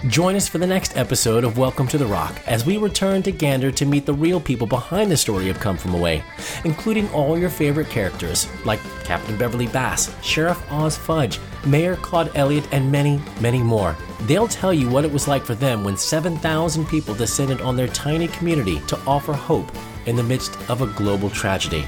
Join 0.06 0.36
us 0.36 0.46
for 0.46 0.58
the 0.58 0.66
next 0.66 0.96
episode 0.96 1.42
of 1.42 1.58
Welcome 1.58 1.88
to 1.88 1.98
the 1.98 2.06
Rock 2.06 2.40
as 2.46 2.64
we 2.64 2.76
return 2.76 3.20
to 3.24 3.32
Gander 3.32 3.72
to 3.72 3.84
meet 3.84 4.06
the 4.06 4.14
real 4.14 4.38
people 4.38 4.64
behind 4.68 5.10
the 5.10 5.16
story 5.16 5.48
of 5.48 5.58
Come 5.58 5.76
From 5.76 5.92
Away, 5.92 6.22
including 6.64 7.10
all 7.10 7.36
your 7.36 7.50
favorite 7.50 7.88
characters 7.88 8.46
like 8.64 8.78
Captain 9.02 9.36
Beverly 9.36 9.66
Bass, 9.66 10.14
Sheriff 10.22 10.62
Oz 10.70 10.96
Fudge, 10.96 11.40
Mayor 11.66 11.96
Claude 11.96 12.30
Elliott, 12.36 12.68
and 12.70 12.92
many, 12.92 13.20
many 13.40 13.60
more. 13.60 13.96
They'll 14.22 14.46
tell 14.46 14.72
you 14.72 14.88
what 14.88 15.04
it 15.04 15.12
was 15.12 15.26
like 15.26 15.44
for 15.44 15.56
them 15.56 15.82
when 15.82 15.96
7,000 15.96 16.86
people 16.86 17.16
descended 17.16 17.60
on 17.60 17.74
their 17.74 17.88
tiny 17.88 18.28
community 18.28 18.78
to 18.86 18.98
offer 19.04 19.32
hope 19.32 19.72
in 20.06 20.14
the 20.14 20.22
midst 20.22 20.56
of 20.70 20.80
a 20.80 20.86
global 20.86 21.28
tragedy. 21.28 21.84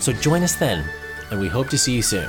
So 0.00 0.12
join 0.12 0.42
us 0.42 0.56
then, 0.56 0.84
and 1.30 1.38
we 1.38 1.46
hope 1.46 1.68
to 1.68 1.78
see 1.78 1.94
you 1.94 2.02
soon. 2.02 2.28